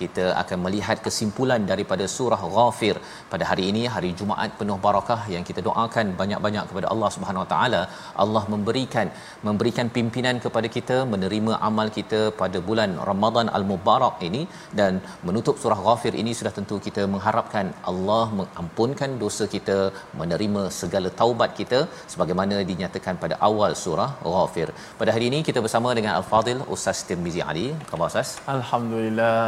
kita 0.00 0.24
akan 0.42 0.58
melihat 0.66 0.98
kesimpulan 1.06 1.62
daripada 1.70 2.04
surah 2.16 2.40
Ghafir. 2.56 2.96
Pada 3.32 3.44
hari 3.50 3.64
ini 3.70 3.82
hari 3.94 4.10
Jumaat 4.20 4.50
penuh 4.60 4.78
barakah 4.86 5.20
yang 5.34 5.44
kita 5.48 5.60
doakan 5.68 6.06
banyak-banyak 6.20 6.64
kepada 6.70 6.86
Allah 6.92 7.10
Subhanahu 7.16 7.44
Wa 7.44 7.50
Taala. 7.52 7.82
Allah 8.24 8.42
memberikan 8.54 9.06
memberikan 9.48 9.88
pimpinan 9.96 10.38
kepada 10.44 10.70
kita 10.76 10.96
menerima 11.14 11.52
amal 11.68 11.88
kita 11.98 12.20
pada 12.42 12.60
bulan 12.68 12.92
Ramadan 13.10 13.48
Al-Mubarak 13.58 14.16
ini. 14.28 14.42
Dan 14.80 14.92
menutup 15.28 15.56
surah 15.62 15.80
Ghafir 15.86 16.14
ini 16.22 16.34
sudah 16.40 16.52
tentu 16.58 16.78
kita 16.86 17.04
mengharapkan 17.14 17.66
Allah 17.92 18.24
mengampunkan 18.40 19.10
dosa 19.24 19.46
kita 19.56 19.78
menerima 20.22 20.64
segala 20.80 21.08
taubat 21.22 21.50
kita 21.60 21.80
sebagaimana 22.12 22.56
dinyatakan 22.70 23.16
pada 23.24 23.36
awal 23.50 23.72
surah 23.84 24.10
Ghafir. 24.34 24.68
Pada 25.00 25.10
hari 25.14 25.26
ini 25.30 25.40
kita 25.48 25.58
bersama 25.66 25.88
dengan 25.98 26.12
Al-Fadil 26.18 26.62
Ustaz 26.76 26.98
Tirmizi 27.08 27.42
Ali. 27.50 27.66
Khabar 27.90 28.08
Ustaz? 28.12 28.30
Alhamdulillah 28.56 29.38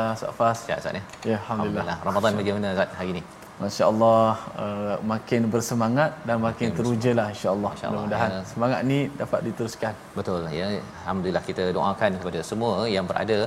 Safas 0.40 0.58
sihat 0.64 0.78
Ustaz 0.80 0.96
ya 0.96 1.02
Ya 1.30 1.36
Alhamdulillah 1.40 1.96
Ramadan 2.08 2.32
bagaimana 2.40 2.66
Ustaz 2.72 2.90
hari 2.98 3.10
ini 3.14 3.22
Masya 3.62 3.84
Allah 3.92 4.32
uh, 4.64 4.96
makin 5.12 5.42
bersemangat 5.52 6.10
dan 6.28 6.36
makin 6.44 6.68
teruja 6.76 7.10
lah 7.18 7.26
insya 7.32 7.48
Allah. 7.54 7.70
Masya 7.72 7.86
Allah, 7.88 7.96
Mudah-mudahan 8.00 8.30
ya. 8.32 8.40
semangat 8.52 8.80
ni 8.90 8.98
dapat 9.20 9.40
diteruskan. 9.46 9.94
Betul 10.18 10.48
ya. 10.58 10.68
Alhamdulillah 11.04 11.44
kita 11.48 11.64
doakan 11.76 12.16
kepada 12.20 12.40
semua 12.50 12.88
yang 12.94 13.04
berada 13.10 13.38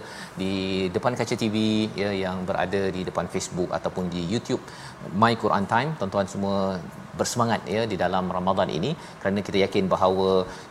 di 0.42 0.52
depan 0.96 1.18
kaca 1.18 1.36
TV 1.44 1.56
ya 2.02 2.12
yang 2.26 2.46
berada 2.50 2.82
di 2.98 3.02
depan 3.10 3.26
Facebook 3.36 3.74
ataupun 3.78 4.06
di 4.14 4.22
YouTube 4.34 4.62
My 5.18 5.34
Quran 5.44 5.66
Time 5.74 5.98
tuan-tuan 5.98 6.30
semua 6.36 6.78
bersemangat 7.20 7.62
ya 7.76 7.82
di 7.92 7.96
dalam 8.04 8.26
Ramadan 8.38 8.70
ini 8.78 8.92
kerana 9.22 9.40
kita 9.48 9.58
yakin 9.66 9.86
bahawa 9.94 10.30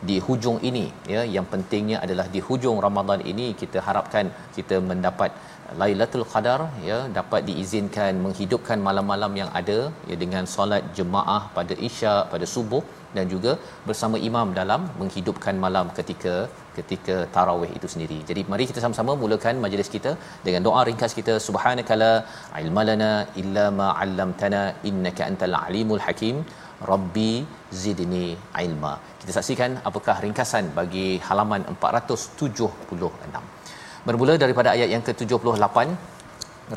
di 0.08 0.16
hujung 0.26 0.58
ini 0.70 0.84
ya 1.14 1.22
yang 1.36 1.46
pentingnya 1.52 1.98
adalah 2.04 2.26
di 2.34 2.42
hujung 2.48 2.78
Ramadan 2.86 3.20
ini 3.32 3.46
kita 3.62 3.80
harapkan 3.88 4.26
kita 4.56 4.78
mendapat 4.90 5.32
Lailatul 5.80 6.24
Qadar 6.32 6.60
ya 6.88 6.98
dapat 7.18 7.42
diizinkan 7.48 8.18
menghidupkan 8.24 8.78
malam-malam 8.88 9.32
yang 9.40 9.50
ada 9.60 9.78
ya 10.10 10.16
dengan 10.22 10.44
solat 10.54 10.82
jemaah 10.98 11.42
pada 11.56 11.74
Isyak 11.88 12.22
pada 12.32 12.48
subuh 12.54 12.82
dan 13.16 13.26
juga 13.32 13.52
bersama 13.88 14.16
imam 14.28 14.48
dalam 14.58 14.82
menghidupkan 15.00 15.56
malam 15.64 15.86
ketika 15.98 16.34
ketika 16.76 17.16
tarawih 17.34 17.70
itu 17.78 17.86
sendiri. 17.92 18.18
Jadi 18.30 18.42
mari 18.52 18.64
kita 18.70 18.80
sama-sama 18.84 19.12
mulakan 19.22 19.56
majlis 19.64 19.90
kita 19.96 20.12
dengan 20.46 20.62
doa 20.68 20.82
ringkas 20.88 21.14
kita 21.20 21.34
subhanakala 21.46 22.12
ilmalana 22.62 23.12
illa 23.42 23.66
ma 23.80 23.88
'allamtana 24.00 24.62
innaka 24.90 25.24
antal 25.30 25.56
alimul 25.64 26.02
hakim 26.06 26.38
rabbi 26.92 27.32
zidni 27.82 28.26
ilma. 28.66 28.94
Kita 29.20 29.32
saksikan 29.38 29.72
apakah 29.88 30.16
ringkasan 30.24 30.64
bagi 30.78 31.08
halaman 31.28 31.62
476. 31.74 33.42
Bermula 34.06 34.34
daripada 34.42 34.68
ayat 34.76 34.88
yang 34.94 35.02
ke-78 35.08 35.76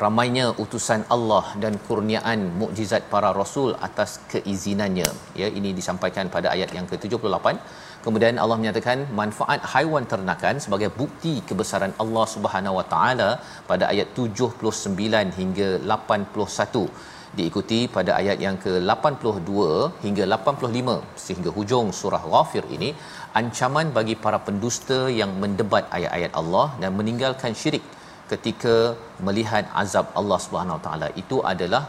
ramainya 0.02 0.46
utusan 0.64 1.02
Allah 1.14 1.44
dan 1.62 1.74
kurniaan 1.86 2.40
mukjizat 2.60 3.02
para 3.12 3.30
rasul 3.40 3.70
atas 3.88 4.10
keizinannya. 4.32 5.08
Ya 5.40 5.48
ini 5.58 5.72
disampaikan 5.78 6.28
pada 6.36 6.50
ayat 6.54 6.70
yang 6.76 6.86
ke-78. 6.90 7.46
Kemudian 8.04 8.38
Allah 8.42 8.56
menyatakan 8.60 8.98
manfaat 9.20 9.60
haiwan 9.72 10.04
ternakan 10.12 10.56
sebagai 10.64 10.90
bukti 11.00 11.34
kebesaran 11.48 11.94
Allah 12.02 12.26
Subhanahu 12.34 12.78
Wa 12.78 12.86
Taala 12.92 13.30
pada 13.70 13.84
ayat 13.92 14.08
79 14.14 15.38
hingga 15.40 15.68
81 15.94 17.14
diikuti 17.38 17.78
pada 17.96 18.12
ayat 18.20 18.38
yang 18.44 18.56
ke-82 18.64 19.50
hingga 20.04 20.24
85 20.36 20.94
sehingga 21.24 21.50
hujung 21.56 21.88
surah 22.00 22.22
Ghafir 22.32 22.64
ini 22.76 22.90
ancaman 23.40 23.88
bagi 23.98 24.14
para 24.24 24.38
pendusta 24.46 24.98
yang 25.20 25.32
mendebat 25.42 25.84
ayat-ayat 25.96 26.32
Allah 26.40 26.66
dan 26.82 26.92
meninggalkan 27.00 27.52
syirik 27.62 27.84
ketika 28.32 28.74
melihat 29.26 29.64
azab 29.82 30.06
Allah 30.20 30.38
Subhanahu 30.46 30.78
taala 30.86 31.08
itu 31.22 31.38
adalah 31.52 31.84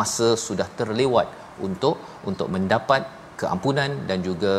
masa 0.00 0.28
sudah 0.46 0.68
terlewat 0.78 1.26
untuk 1.66 1.96
untuk 2.30 2.48
mendapat 2.54 3.02
keampunan 3.40 3.90
dan 4.08 4.18
juga 4.28 4.54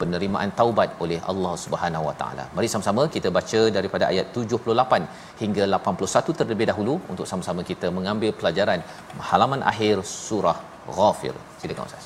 penerimaan 0.00 0.50
taubat 0.60 0.88
oleh 1.04 1.18
Allah 1.30 1.52
Subhanahu 1.64 2.06
Wa 2.08 2.14
Taala. 2.20 2.44
Mari 2.56 2.68
sama-sama 2.72 3.02
kita 3.14 3.28
baca 3.38 3.60
daripada 3.76 4.04
ayat 4.12 4.26
78 4.40 5.40
hingga 5.42 5.64
81 5.76 6.38
terlebih 6.40 6.66
dahulu 6.72 6.94
untuk 7.12 7.26
sama-sama 7.30 7.62
kita 7.70 7.88
mengambil 7.98 8.32
pelajaran 8.40 8.82
halaman 9.30 9.62
akhir 9.72 9.96
surah 10.16 10.58
Ghafir. 10.98 11.34
Silakan 11.60 11.88
Ustaz. 11.88 12.04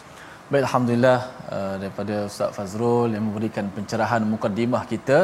Baik 0.53 0.65
Alhamdulillah 0.67 1.19
uh, 1.57 1.75
daripada 1.83 2.15
Ustaz 2.31 2.55
Fazrul 2.57 3.11
yang 3.15 3.25
memberikan 3.29 3.66
pencerahan 3.77 4.23
mukadimah 4.33 4.83
kita 4.93 5.19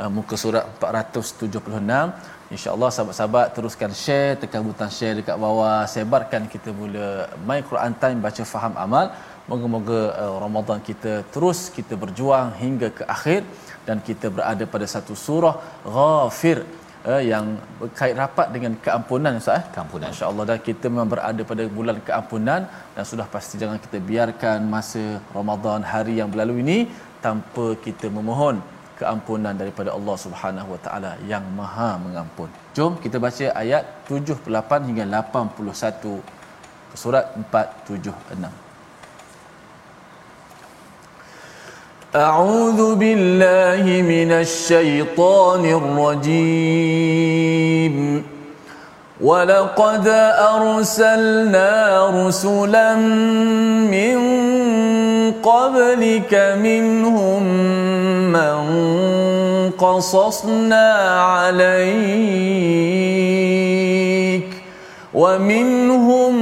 uh, 0.00 0.10
muka 0.16 0.36
surat 0.42 0.64
476 0.80 2.35
InsyaAllah 2.54 2.88
sahabat-sahabat 2.94 3.46
teruskan 3.54 3.92
share 4.00 4.38
tekan 4.42 4.62
butang 4.66 4.90
share 4.96 5.14
dekat 5.18 5.36
bawah 5.44 5.82
sebarkan 5.92 6.42
kita 6.52 6.70
mula 6.80 7.06
My 7.48 7.58
Quran 7.68 7.94
Time 8.02 8.18
baca 8.26 8.42
faham 8.52 8.74
amal 8.84 9.06
moga-moga 9.50 10.00
uh, 10.22 10.36
Ramadan 10.44 10.78
kita 10.88 11.12
terus 11.34 11.60
kita 11.76 11.98
berjuang 12.02 12.54
hingga 12.62 12.88
ke 12.98 13.02
akhir 13.16 13.40
dan 13.86 13.98
kita 14.08 14.30
berada 14.36 14.64
pada 14.74 14.86
satu 14.94 15.14
surah 15.24 15.54
Ghafir 15.96 16.58
uh, 17.10 17.22
yang 17.32 17.58
berkait 17.80 18.14
rapat 18.22 18.46
dengan 18.54 18.78
keampunan 18.84 19.42
Ustaz 19.42 19.58
eh? 19.58 19.64
Keampunan. 19.74 20.14
Masya-Allah 20.14 20.46
dan 20.50 20.62
kita 20.68 20.86
memang 20.92 21.10
berada 21.14 21.42
pada 21.50 21.66
bulan 21.78 21.98
keampunan 22.08 22.62
dan 22.94 23.04
sudah 23.10 23.26
pasti 23.34 23.58
jangan 23.62 23.82
kita 23.86 23.98
biarkan 24.10 24.70
masa 24.76 25.04
Ramadan 25.38 25.82
hari 25.94 26.22
yang 26.22 26.30
berlalu 26.30 26.56
ini 26.66 26.78
tanpa 27.26 27.66
kita 27.86 28.06
memohon 28.18 28.62
keampunan 28.99 29.53
daripada 29.57 29.89
Allah 29.97 30.15
Subhanahu 30.25 30.69
Wa 30.77 30.79
Taala 30.85 31.11
yang 31.25 31.41
Maha 31.57 31.97
Mengampun. 31.97 32.49
Jom 32.77 33.01
kita 33.01 33.17
baca 33.17 33.45
ayat 33.61 33.83
78 34.05 34.45
hingga 34.87 35.05
81 35.09 36.21
surat 36.93 37.25
476. 37.49 38.69
أعوذ 42.11 42.99
بالله 42.99 43.87
من 44.03 44.43
الشيطان 44.43 45.63
الرجيم 45.79 47.95
ولقد 49.21 50.07
أرسلنا 50.55 51.69
رسلا 52.11 52.95
من 53.87 54.17
قبلك 55.32 56.34
منهم 56.62 57.42
من 58.32 59.70
قصصنا 59.70 60.92
عليك 61.20 62.46
ومنهم 65.14 66.34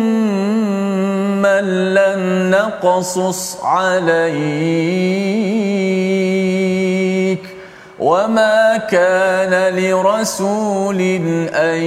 من 1.43 1.95
لم 1.95 2.51
نقصص 2.51 3.57
عليك 3.65 4.95
وما 7.99 8.77
كان 8.77 9.75
لرسول 9.77 11.01
أن 11.55 11.81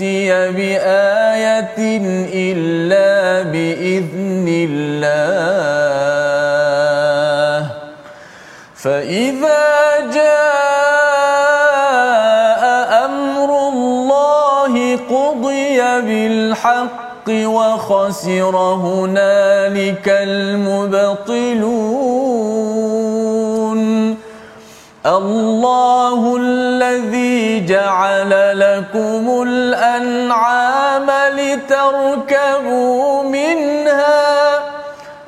يأتي 0.00 0.52
بآية 0.52 1.78
إلا 2.34 3.42
بإذن 3.50 4.46
الله. 4.70 5.98
فإذا 8.74 9.66
جاء 10.14 10.32
أمر 13.04 13.50
الله 13.68 14.96
قضي 14.96 15.78
بالحق 16.00 17.28
وخسر 17.28 18.56
هنالك 18.56 20.08
المبطلون. 20.08 21.38
الله 25.06 26.36
جعل 27.88 28.32
لكم 28.60 29.24
الأنعام 29.46 31.08
لتركبوا 31.36 33.22
منها 33.22 34.58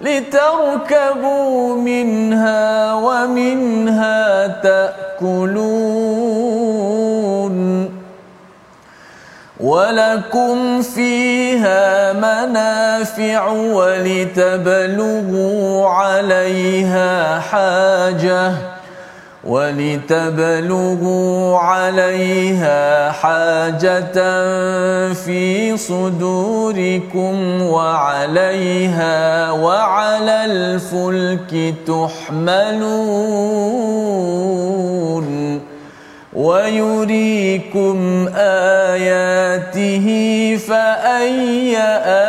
لتركبوا 0.01 1.77
منها 1.77 2.95
ومنها 2.95 4.47
تأكلون. 4.47 6.11
ولكم 9.61 10.83
فيها 10.83 12.13
منافع 12.13 13.49
ولتبلغوا 13.79 15.09
عليها 15.89 17.41
حاجة 17.41 18.53
ولتبلغوا 19.51 21.43
عليها 21.59 23.13
حاجة 23.13 24.13
في 25.13 25.77
صدوركم 25.77 27.63
وعليها 27.63 29.51
وعلى 29.51 30.45
الفلك 30.45 31.75
تحملون 31.87 33.21
ويريكم 36.33 38.29
آياته 38.37 40.07
فأي 40.69 41.77
آيات 41.79 42.20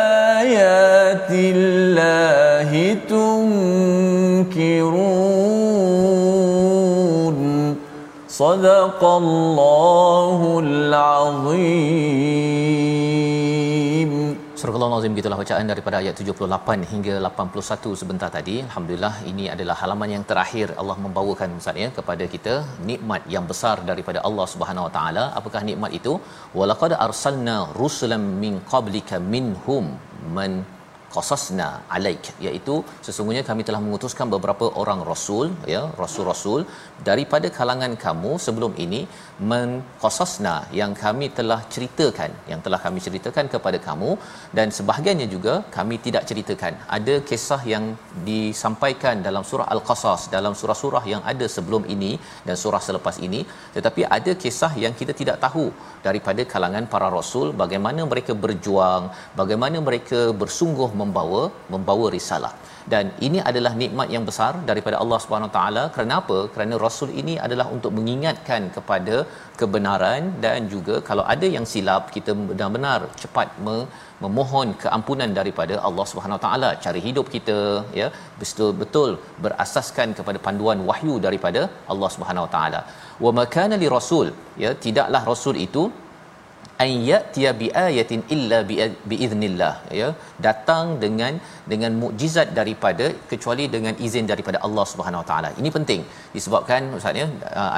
صدق 8.41 9.01
الله 9.03 10.59
العظيم 10.65 12.47
Surah 14.57 14.73
Al-Azim 14.85 15.13
gitulah 15.17 15.37
bacaan 15.41 15.65
daripada 15.71 15.95
ayat 16.01 16.15
78 16.21 16.85
hingga 16.91 17.15
81 17.25 17.99
sebentar 18.01 18.29
tadi. 18.35 18.55
Alhamdulillah 18.67 19.11
ini 19.31 19.45
adalah 19.53 19.75
halaman 19.81 20.09
yang 20.15 20.23
terakhir 20.31 20.67
Allah 20.81 20.95
membawakan 21.03 21.51
Ustaz 21.59 21.77
ya 21.83 21.89
kepada 21.97 22.25
kita 22.33 22.53
nikmat 22.89 23.21
yang 23.33 23.45
besar 23.51 23.75
daripada 23.89 24.21
Allah 24.29 24.47
Subhanahu 24.53 24.87
Wa 24.87 24.93
Taala. 24.97 25.25
Apakah 25.39 25.61
nikmat 25.69 25.93
itu? 25.99 26.13
Walaqad 26.59 26.93
arsalna 27.07 27.57
rusulan 27.81 28.25
min 28.43 28.55
qablika 28.73 29.21
minhum 29.35 29.85
man 30.37 30.51
qasasna 31.15 31.67
alaik 31.97 32.25
iaitu 32.45 32.75
sesungguhnya 33.07 33.43
kami 33.49 33.61
telah 33.67 33.81
mengutuskan 33.85 34.27
beberapa 34.33 34.65
orang 34.81 35.01
rasul 35.11 35.45
ya 35.73 35.83
rasul-rasul 36.03 36.61
daripada 37.08 37.48
kalangan 37.58 37.92
kamu 38.04 38.32
sebelum 38.44 38.72
ini 38.84 39.00
men 39.50 39.70
qasasna 40.02 40.54
yang 40.80 40.92
kami 41.02 41.26
telah 41.38 41.60
ceritakan 41.74 42.30
yang 42.50 42.60
telah 42.66 42.80
kami 42.84 43.00
ceritakan 43.06 43.46
kepada 43.54 43.80
kamu. 43.88 44.10
Dan 44.56 44.68
sebahagiannya 44.78 45.28
juga 45.34 45.54
kami 45.76 45.98
tidak 46.06 46.24
ceritakan. 46.30 46.74
Ada 46.96 47.14
kisah 47.30 47.60
yang 47.72 47.84
disampaikan 48.30 49.24
dalam 49.28 49.44
surah 49.50 49.68
al-qasas 49.74 50.22
dalam 50.36 50.54
surah-surah 50.60 51.04
yang 51.12 51.22
ada 51.32 51.48
sebelum 51.56 51.84
ini 51.96 52.12
dan 52.46 52.56
surah 52.64 52.82
selepas 52.88 53.18
ini. 53.28 53.42
Tetapi 53.76 54.04
ada 54.18 54.34
kisah 54.44 54.72
yang 54.84 54.94
kita 55.00 55.14
tidak 55.22 55.38
tahu 55.46 55.66
daripada 56.06 56.42
kalangan 56.52 56.84
para 56.92 57.08
rasul 57.18 57.48
bagaimana 57.62 58.02
mereka 58.12 58.32
berjuang 58.44 59.04
bagaimana 59.40 59.78
mereka 59.88 60.20
bersungguh 60.42 60.90
membawa 61.00 61.42
membawa 61.74 62.06
risalah 62.16 62.52
dan 62.92 63.06
ini 63.26 63.38
adalah 63.50 63.72
nikmat 63.82 64.08
yang 64.14 64.24
besar 64.28 64.52
daripada 64.70 64.96
Allah 65.02 65.18
Subhanahu 65.24 65.50
taala. 65.56 65.82
Kerana 65.94 66.14
apa 66.22 66.38
kerana 66.54 66.74
rasul 66.86 67.10
ini 67.22 67.34
adalah 67.46 67.66
untuk 67.76 67.92
mengingatkan 67.98 68.62
kepada 68.76 69.16
kebenaran 69.60 70.22
dan 70.44 70.68
juga 70.74 70.96
kalau 71.08 71.24
ada 71.34 71.46
yang 71.56 71.66
silap 71.72 72.02
kita 72.16 72.32
benar-benar 72.50 73.00
cepat 73.22 73.48
me- 73.66 73.86
memohon 74.24 74.68
keampunan 74.82 75.30
daripada 75.38 75.74
Allah 75.88 76.06
Subhanahu 76.10 76.40
taala. 76.44 76.70
Cara 76.84 76.98
hidup 77.06 77.26
kita 77.36 77.58
ya 78.00 78.08
betul-betul 78.40 79.10
berasaskan 79.44 80.08
kepada 80.18 80.40
panduan 80.46 80.80
wahyu 80.90 81.16
daripada 81.26 81.62
Allah 81.94 82.10
Subhanahu 82.16 82.48
taala. 82.56 82.82
Wa 83.24 83.32
makana 83.40 83.76
li 83.84 83.90
rasul 83.98 84.28
ya 84.64 84.72
tidaklah 84.86 85.22
rasul 85.32 85.56
itu 85.66 85.84
an 86.84 86.90
ya'tiya 87.10 87.50
bi 87.60 87.66
ayatin 87.86 88.20
illa 88.36 88.58
bi 89.08 89.16
idznillah 89.26 89.74
ya 90.00 90.08
datang 90.46 90.86
dengan 91.04 91.34
dengan 91.72 91.92
mukjizat 92.02 92.48
daripada 92.58 93.06
kecuali 93.30 93.64
dengan 93.74 93.94
izin 94.06 94.26
daripada 94.32 94.58
Allah 94.66 94.84
Subhanahu 94.92 95.22
Wa 95.22 95.28
taala. 95.30 95.50
Ini 95.60 95.70
penting 95.76 96.02
disebabkan 96.36 96.90
ustaz 96.98 97.20
ya 97.22 97.26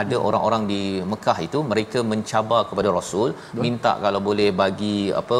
ada 0.02 0.16
orang-orang 0.28 0.64
di 0.72 0.82
Mekah 1.12 1.38
itu 1.46 1.60
mereka 1.72 2.00
mencabar 2.12 2.62
kepada 2.70 2.90
rasul 2.98 3.28
minta 3.64 3.94
kalau 4.06 4.22
boleh 4.28 4.48
bagi 4.62 4.96
apa 5.22 5.38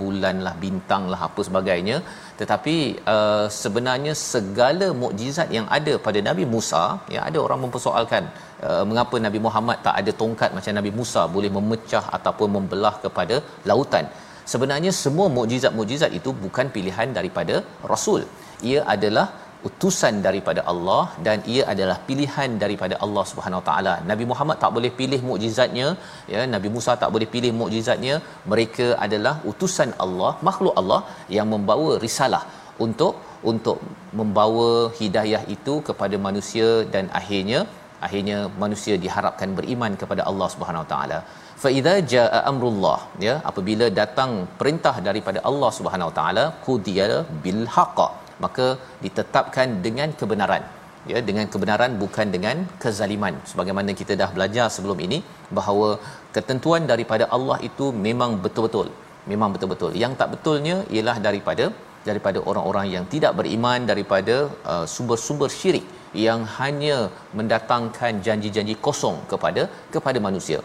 bulan 0.00 0.38
lah 0.48 0.54
bintang 0.64 1.04
lah 1.14 1.20
apa 1.28 1.42
sebagainya. 1.50 1.98
Tetapi 2.40 2.76
uh, 3.12 3.46
sebenarnya 3.62 4.14
segala 4.32 4.86
mukjizat 5.02 5.48
yang 5.58 5.66
ada 5.76 5.94
pada 6.06 6.20
Nabi 6.28 6.44
Musa 6.54 6.84
ya 7.14 7.20
ada 7.28 7.38
orang 7.44 7.60
mempersoalkan 7.64 8.24
uh, 8.68 8.84
mengapa 8.90 9.16
Nabi 9.26 9.40
Muhammad 9.46 9.78
tak 9.86 9.96
ada 10.02 10.14
tongkat 10.22 10.50
macam 10.58 10.74
Nabi 10.78 10.92
Musa 10.98 11.24
boleh 11.36 11.50
memecah 11.56 12.04
ataupun 12.18 12.50
membelah 12.58 12.94
kepada 13.04 13.38
lautan 13.70 14.06
sebenarnya 14.52 14.92
semua 15.02 15.26
mukjizat-mukjizat 15.38 16.12
itu 16.20 16.32
bukan 16.44 16.68
pilihan 16.76 17.10
daripada 17.18 17.56
rasul 17.92 18.22
ia 18.70 18.80
adalah 18.94 19.26
utusan 19.68 20.14
daripada 20.26 20.60
Allah 20.72 21.02
dan 21.26 21.38
ia 21.52 21.62
adalah 21.72 21.96
pilihan 22.08 22.50
daripada 22.62 22.94
Allah 23.04 23.24
Subhanahu 23.30 23.62
taala. 23.68 23.94
Nabi 24.10 24.24
Muhammad 24.30 24.58
tak 24.64 24.72
boleh 24.76 24.90
pilih 25.00 25.20
mukjizatnya, 25.28 25.88
ya, 26.34 26.42
Nabi 26.54 26.68
Musa 26.74 26.94
tak 27.02 27.10
boleh 27.14 27.28
pilih 27.34 27.52
mukjizatnya. 27.60 28.16
Mereka 28.52 28.86
adalah 29.06 29.34
utusan 29.52 29.92
Allah, 30.04 30.32
makhluk 30.48 30.74
Allah 30.82 31.00
yang 31.38 31.48
membawa 31.54 31.90
risalah 32.06 32.44
untuk 32.86 33.14
untuk 33.50 33.78
membawa 34.18 34.68
hidayah 35.00 35.42
itu 35.56 35.74
kepada 35.88 36.16
manusia 36.26 36.68
dan 36.94 37.04
akhirnya 37.20 37.60
akhirnya 38.06 38.38
manusia 38.62 38.94
diharapkan 39.04 39.50
beriman 39.58 39.92
kepada 40.02 40.22
Allah 40.30 40.48
Subhanahu 40.54 40.84
Wa 40.84 40.90
taala. 40.92 41.18
Fa 41.62 41.70
idza 41.78 41.94
jaa 42.12 42.40
amrullah 42.50 42.98
ya 43.26 43.34
apabila 43.50 43.86
datang 44.00 44.32
perintah 44.60 44.94
daripada 45.08 45.40
Allah 45.50 45.70
Subhanahu 45.78 46.10
Wa 46.10 46.16
taala 46.18 46.44
qudiya 46.66 47.08
bil 47.44 47.62
haqq 47.76 48.00
maka 48.44 48.66
ditetapkan 49.04 49.68
dengan 49.86 50.10
kebenaran. 50.20 50.64
Ya 51.10 51.18
dengan 51.28 51.46
kebenaran 51.52 51.92
bukan 52.02 52.28
dengan 52.34 52.56
kezaliman. 52.82 53.34
Sebagaimana 53.50 53.90
kita 54.00 54.12
dah 54.22 54.30
belajar 54.36 54.66
sebelum 54.76 55.00
ini 55.06 55.18
bahawa 55.58 55.88
ketentuan 56.36 56.84
daripada 56.92 57.26
Allah 57.36 57.58
itu 57.68 57.88
memang 58.06 58.32
betul-betul 58.44 58.88
memang 59.32 59.50
betul-betul. 59.54 59.92
Yang 60.02 60.12
tak 60.20 60.28
betulnya 60.34 60.76
ialah 60.94 61.16
daripada 61.26 61.66
daripada 62.08 62.38
orang-orang 62.50 62.86
yang 62.94 63.04
tidak 63.14 63.32
beriman 63.38 63.80
daripada 63.90 64.34
uh, 64.72 64.84
sumber-sumber 64.94 65.48
syirik 65.58 65.86
yang 66.26 66.42
hanya 66.58 66.98
mendatangkan 67.38 68.22
janji-janji 68.26 68.76
kosong 68.86 69.16
kepada 69.32 69.64
kepada 69.94 70.20
manusia 70.26 70.60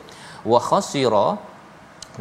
wa 0.51 0.60
khasira 0.67 1.25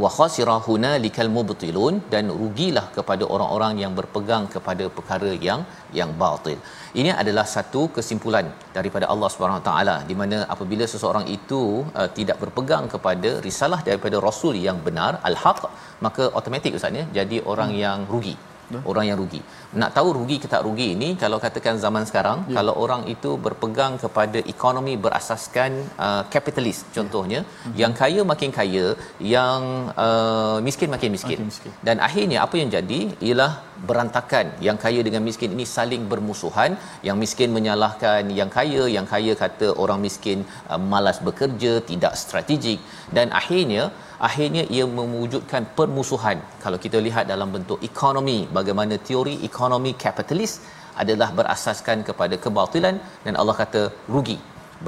wa 0.02 0.08
khasira 0.16 0.54
hunalikal 0.66 1.30
mubtilun 1.36 1.94
dan 2.12 2.24
rugilah 2.40 2.84
kepada 2.96 3.24
orang-orang 3.34 3.74
yang 3.82 3.92
berpegang 3.98 4.44
kepada 4.54 4.84
perkara 4.96 5.30
yang 5.46 5.60
yang 5.98 6.10
batil. 6.20 6.58
Ini 7.00 7.10
adalah 7.22 7.44
satu 7.54 7.82
kesimpulan 7.96 8.46
daripada 8.76 9.06
Allah 9.12 9.30
Subhanahu 9.34 9.64
taala 9.68 9.96
di 10.10 10.14
mana 10.20 10.38
apabila 10.54 10.86
seseorang 10.92 11.26
itu 11.36 11.62
uh, 12.00 12.08
tidak 12.18 12.38
berpegang 12.42 12.86
kepada 12.94 13.32
risalah 13.48 13.80
daripada 13.88 14.18
rasul 14.28 14.54
yang 14.68 14.78
benar 14.86 15.12
al-haq 15.30 15.60
maka 16.06 16.24
automatik 16.38 16.78
ustaz 16.78 17.00
ya 17.00 17.04
jadi 17.18 17.38
orang 17.52 17.72
hmm. 17.74 17.82
yang 17.84 18.00
rugi 18.12 18.36
orang 18.90 19.04
yang 19.08 19.18
rugi. 19.22 19.40
Nak 19.80 19.90
tahu 19.96 20.08
rugi 20.18 20.36
ke 20.42 20.48
tak 20.52 20.62
rugi 20.66 20.88
ini 20.96 21.08
kalau 21.22 21.38
katakan 21.44 21.76
zaman 21.84 22.04
sekarang 22.10 22.38
ya. 22.50 22.54
kalau 22.58 22.74
orang 22.84 23.02
itu 23.14 23.30
berpegang 23.44 23.94
kepada 24.04 24.38
ekonomi 24.54 24.94
berasaskan 25.04 25.70
uh, 26.06 26.22
kapitalis 26.34 26.78
contohnya 26.96 27.40
ya. 27.46 27.76
yang 27.82 27.92
kaya 28.00 28.22
makin 28.32 28.52
kaya 28.58 28.86
yang 29.36 29.60
uh, 30.06 30.58
miskin 30.68 30.90
makin 30.94 31.12
miskin. 31.16 31.38
makin 31.38 31.50
miskin. 31.52 31.72
Dan 31.88 31.96
akhirnya 32.08 32.38
apa 32.46 32.56
yang 32.62 32.70
jadi 32.76 33.00
ialah 33.30 33.52
berantakan 33.88 34.46
yang 34.66 34.78
kaya 34.84 35.00
dengan 35.06 35.22
miskin 35.28 35.50
ini 35.56 35.66
saling 35.76 36.02
bermusuhan 36.12 36.72
yang 37.08 37.16
miskin 37.24 37.50
menyalahkan 37.56 38.24
yang 38.40 38.50
kaya 38.58 38.82
yang 38.96 39.06
kaya 39.14 39.34
kata 39.44 39.68
orang 39.84 40.00
miskin 40.06 40.38
uh, 40.72 40.80
malas 40.92 41.20
bekerja 41.28 41.72
tidak 41.90 42.14
strategik 42.24 42.80
dan 43.16 43.28
akhirnya 43.42 43.84
akhirnya 44.28 44.62
ia 44.76 44.84
mewujudkan 44.98 45.62
permusuhan. 45.78 46.38
Kalau 46.64 46.78
kita 46.84 46.98
lihat 47.06 47.24
dalam 47.32 47.48
bentuk 47.56 47.80
ekonomi 47.90 48.38
bagaimana 48.58 48.96
teori 49.08 49.34
ekonomi 49.50 49.92
kapitalis 50.04 50.54
adalah 51.02 51.28
berasaskan 51.38 51.98
kepada 52.08 52.34
kebatilan 52.44 52.96
dan 53.26 53.34
Allah 53.40 53.56
kata 53.62 53.82
rugi 54.14 54.38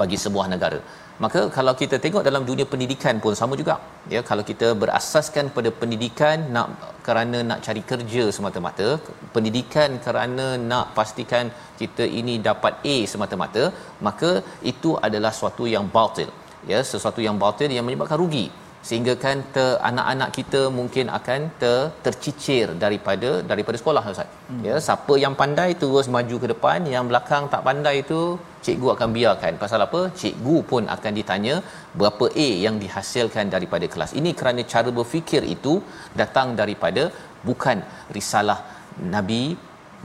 bagi 0.01 0.17
sebuah 0.25 0.47
negara. 0.53 0.81
Maka 1.23 1.41
kalau 1.55 1.73
kita 1.81 1.95
tengok 2.03 2.23
dalam 2.27 2.43
dunia 2.47 2.65
pendidikan 2.71 3.15
pun 3.23 3.33
sama 3.39 3.53
juga. 3.59 3.75
Ya 4.13 4.21
kalau 4.29 4.43
kita 4.49 4.67
berasaskan 4.81 5.45
pada 5.55 5.69
pendidikan 5.81 6.37
nak 6.55 6.67
kerana 7.07 7.39
nak 7.49 7.59
cari 7.65 7.83
kerja 7.91 8.23
semata-mata 8.35 8.87
pendidikan 9.35 9.89
kerana 10.05 10.47
nak 10.71 10.87
pastikan 10.97 11.45
kita 11.81 12.05
ini 12.19 12.35
dapat 12.47 12.73
A 12.93 12.95
semata-mata 13.13 13.63
maka 14.07 14.31
itu 14.71 14.91
adalah 15.07 15.31
sesuatu 15.37 15.65
yang 15.75 15.87
batil. 15.97 16.31
Ya 16.71 16.81
sesuatu 16.91 17.21
yang 17.27 17.37
batil 17.45 17.71
yang 17.77 17.85
menyebabkan 17.87 18.19
rugi 18.23 18.45
sehingga 18.87 19.13
kan 19.23 19.37
ter, 19.55 19.67
anak-anak 19.89 20.29
kita 20.37 20.61
mungkin 20.77 21.05
akan 21.17 21.41
ter, 21.61 21.77
tercicir 22.05 22.65
daripada 22.83 23.29
daripada 23.51 23.77
sekolah 23.81 24.03
ustaz. 24.13 24.29
Hmm. 24.49 24.61
Ya, 24.67 24.75
siapa 24.87 25.13
yang 25.23 25.35
pandai 25.41 25.69
terus 25.81 26.07
maju 26.15 26.37
ke 26.43 26.47
depan, 26.53 26.89
yang 26.95 27.05
belakang 27.11 27.45
tak 27.53 27.63
pandai 27.67 27.95
itu 28.03 28.19
cikgu 28.65 28.87
akan 28.95 29.09
biarkan. 29.17 29.53
Pasal 29.63 29.81
apa? 29.87 30.01
Cikgu 30.21 30.57
pun 30.71 30.83
akan 30.95 31.11
ditanya 31.19 31.55
berapa 31.99 32.27
A 32.45 32.49
yang 32.65 32.77
dihasilkan 32.83 33.47
daripada 33.55 33.87
kelas. 33.93 34.13
Ini 34.21 34.31
kerana 34.39 34.63
cara 34.73 34.91
berfikir 34.99 35.43
itu 35.55 35.75
datang 36.21 36.49
daripada 36.61 37.05
bukan 37.49 37.79
risalah 38.17 38.59
Nabi 39.15 39.43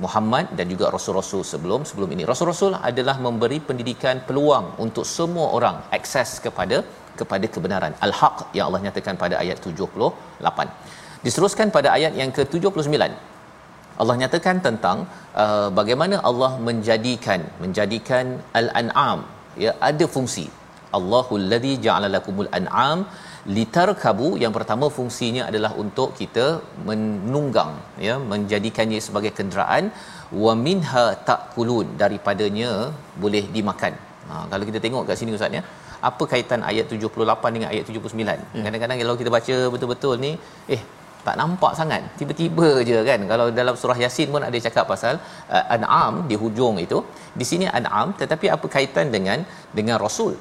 Muhammad 0.05 0.47
dan 0.59 0.67
juga 0.73 0.87
rasul-rasul 0.95 1.43
sebelum 1.53 1.83
sebelum 1.89 2.11
ini. 2.15 2.23
Rasul-rasul 2.31 2.73
adalah 2.91 3.17
memberi 3.27 3.59
pendidikan 3.69 4.17
peluang 4.29 4.67
untuk 4.85 5.07
semua 5.17 5.47
orang 5.59 5.77
akses 5.99 6.31
kepada 6.47 6.79
kepada 7.21 7.47
kebenaran 7.55 7.93
al-haq 8.07 8.39
yang 8.57 8.67
Allah 8.69 8.83
nyatakan 8.87 9.17
pada 9.23 9.37
ayat 9.43 9.59
78. 9.71 11.25
Diteruskan 11.27 11.69
pada 11.77 11.89
ayat 11.97 12.13
yang 12.21 12.31
ke-79. 12.37 12.95
Allah 14.01 14.15
nyatakan 14.23 14.57
tentang 14.67 14.99
uh, 15.43 15.69
bagaimana 15.79 16.17
Allah 16.31 16.51
menjadikan 16.69 17.41
menjadikan 17.63 18.27
al-an'am 18.61 19.21
ya 19.65 19.73
ada 19.91 20.07
fungsi. 20.17 20.47
Allahul 20.99 21.47
ladzi 21.53 21.73
ja'ala 21.87 22.09
lakumul 22.17 22.51
an'am 22.59 22.99
litarkabu 23.57 24.29
yang 24.43 24.53
pertama 24.57 24.87
fungsinya 24.97 25.43
adalah 25.51 25.71
untuk 25.83 26.09
kita 26.21 26.47
menunggang 26.89 27.73
ya 28.07 28.15
menjadikannya 28.33 29.01
sebagai 29.07 29.33
kenderaan 29.39 29.85
wa 30.45 30.53
minha 30.67 31.07
takulun 31.31 31.89
daripadanya 32.03 32.71
boleh 33.25 33.45
dimakan. 33.57 33.95
Ha, 34.29 34.35
kalau 34.53 34.65
kita 34.71 34.81
tengok 34.85 35.05
kat 35.09 35.19
sini 35.21 35.37
ustaz 35.37 35.59
ya 35.59 35.63
apa 36.11 36.25
kaitan 36.33 36.63
ayat 36.71 36.87
78 36.95 37.55
dengan 37.57 37.69
ayat 37.73 37.85
79 37.91 38.27
ya. 38.29 38.63
kadang-kadang 38.67 38.99
kalau 39.03 39.17
kita 39.21 39.31
baca 39.37 39.57
betul-betul 39.75 40.15
ni 40.25 40.33
eh 40.77 40.83
tak 41.27 41.37
nampak 41.41 41.73
sangat. 41.79 42.03
Tiba-tiba 42.19 42.69
je 42.89 42.99
kan? 43.09 43.21
Kalau 43.31 43.47
dalam 43.61 43.75
surah 43.81 43.99
yasin 44.05 44.29
pun 44.35 44.43
ada 44.49 44.59
cakap 44.67 44.85
pasal 44.93 45.15
uh, 45.57 45.65
an'am 45.77 46.15
di 46.31 46.37
hujung 46.43 46.77
itu. 46.85 46.99
Di 47.41 47.45
sini 47.51 47.67
an'am 47.79 48.15
tetapi 48.21 48.47
apa 48.57 48.67
kaitan 48.77 49.09
dengan 49.17 49.41
dengan 49.79 49.99
rasul? 50.05 50.33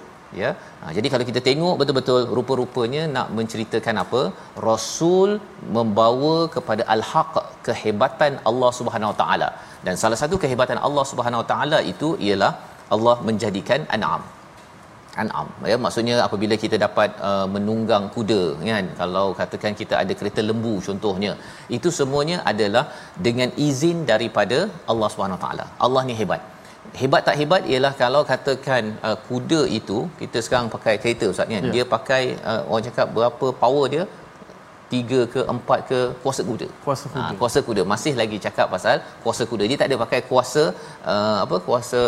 Ya? 0.42 0.50
Ha, 0.82 0.92
jadi 0.96 1.08
kalau 1.12 1.26
kita 1.30 1.40
tengok 1.48 1.76
betul-betul 1.80 2.22
rupa-rupanya 2.38 3.04
nak 3.16 3.28
menceritakan 3.38 3.96
apa? 4.04 4.22
Rasul 4.70 5.30
membawa 5.76 6.36
kepada 6.56 6.84
al-haq 6.96 7.36
kehebatan 7.68 8.34
Allah 8.50 8.72
Subhanahu 8.80 9.12
Wa 9.14 9.18
taala. 9.22 9.50
Dan 9.86 9.96
salah 10.04 10.20
satu 10.24 10.38
kehebatan 10.46 10.80
Allah 10.88 11.06
Subhanahu 11.12 11.44
Wa 11.44 11.50
taala 11.54 11.80
itu 11.94 12.10
ialah 12.28 12.54
Allah 12.96 13.16
menjadikan 13.30 13.82
an'am 13.98 14.24
an'am. 15.24 15.48
Ya 15.72 15.78
maksudnya 15.86 16.16
apabila 16.26 16.56
kita 16.64 16.78
dapat 16.86 17.10
uh, 17.30 17.48
menunggang 17.56 18.06
kuda 18.16 18.42
kan? 18.72 18.86
Kalau 19.02 19.26
katakan 19.40 19.74
kita 19.82 19.96
ada 20.02 20.14
kereta 20.20 20.44
lembu 20.50 20.74
contohnya 20.88 21.32
itu 21.78 21.92
semuanya 22.00 22.38
adalah 22.52 22.86
dengan 23.28 23.50
izin 23.70 23.98
daripada 24.12 24.60
Allah 24.92 25.10
Subhanahu 25.14 25.42
taala. 25.46 25.66
Allah 25.88 26.04
ni 26.10 26.16
hebat. 26.22 26.44
Hebat 27.02 27.24
tak 27.28 27.36
hebat 27.40 27.64
ialah 27.72 27.94
kalau 28.04 28.22
katakan 28.34 28.84
uh, 29.08 29.18
kuda 29.30 29.62
itu 29.80 29.98
kita 30.22 30.40
sekarang 30.46 30.70
pakai 30.76 30.96
kereta 31.02 31.26
ustaz 31.34 31.50
kan? 31.54 31.66
Ya. 31.68 31.74
dia 31.76 31.86
pakai 31.96 32.24
uh, 32.52 32.62
orang 32.70 32.86
cakap 32.88 33.08
berapa 33.18 33.48
power 33.64 33.86
dia 33.96 34.06
tiga 34.92 35.20
ke 35.34 35.42
empat 35.54 35.80
ke 35.90 36.00
kuasa 36.24 36.42
kuda. 36.50 36.68
Kuasa 36.86 37.06
kuda. 37.14 37.26
Ha, 37.28 37.38
kuasa 37.40 37.60
kuda. 37.68 37.82
Masih 37.94 38.14
lagi 38.22 38.38
cakap 38.46 38.68
pasal 38.76 38.98
kuasa 39.24 39.44
kuda. 39.52 39.64
Dia 39.70 39.78
tak 39.82 39.90
ada 39.90 39.98
pakai 40.04 40.22
kuasa 40.30 40.64
uh, 41.14 41.38
apa 41.46 41.58
kuasa 41.68 42.02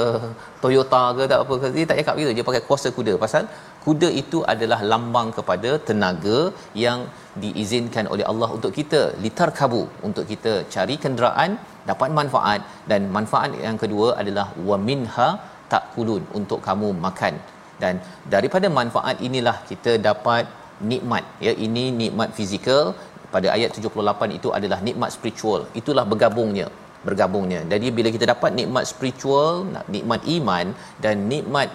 Toyota 0.64 1.04
ke 1.18 1.24
tak 1.32 1.40
apa 1.46 1.54
ke. 1.62 1.68
Dia 1.78 1.88
tak 1.92 2.00
cakap 2.02 2.14
gitu. 2.22 2.32
Dia 2.38 2.46
pakai 2.50 2.64
kuasa 2.70 2.90
kuda. 2.98 3.16
Pasal 3.24 3.44
kuda 3.86 4.10
itu 4.22 4.40
adalah 4.54 4.80
lambang 4.92 5.30
kepada 5.38 5.72
tenaga 5.90 6.40
yang 6.86 7.02
diizinkan 7.44 8.06
oleh 8.14 8.26
Allah 8.32 8.50
untuk 8.58 8.72
kita 8.80 9.02
litar 9.24 9.50
kabu 9.60 9.84
untuk 10.08 10.26
kita 10.32 10.54
cari 10.74 10.96
kenderaan 11.04 11.52
dapat 11.90 12.10
manfaat 12.20 12.62
dan 12.92 13.02
manfaat 13.18 13.56
yang 13.68 13.78
kedua 13.84 14.08
adalah 14.22 14.48
wa 14.70 14.78
minha 14.90 15.30
takulun 15.74 16.24
untuk 16.40 16.60
kamu 16.68 16.90
makan 17.06 17.36
dan 17.84 17.96
daripada 18.34 18.68
manfaat 18.80 19.18
inilah 19.28 19.58
kita 19.70 19.92
dapat 20.10 20.44
nikmat 20.92 21.24
ya 21.48 21.54
ini 21.68 21.86
nikmat 22.02 22.32
fizikal. 22.40 22.84
Pada 23.34 23.48
ayat 23.56 23.70
78 23.78 24.38
itu 24.38 24.50
adalah 24.58 24.80
nikmat 24.88 25.10
spiritual. 25.16 25.62
Itulah 25.80 26.06
bergabungnya 26.12 26.68
bergabungnya. 27.08 27.60
Jadi 27.72 27.88
bila 27.98 28.10
kita 28.16 28.26
dapat 28.34 28.52
nikmat 28.60 28.84
spiritual 28.92 29.52
nikmat 29.96 30.22
iman 30.38 30.66
dan 31.04 31.16
nikmat 31.34 31.70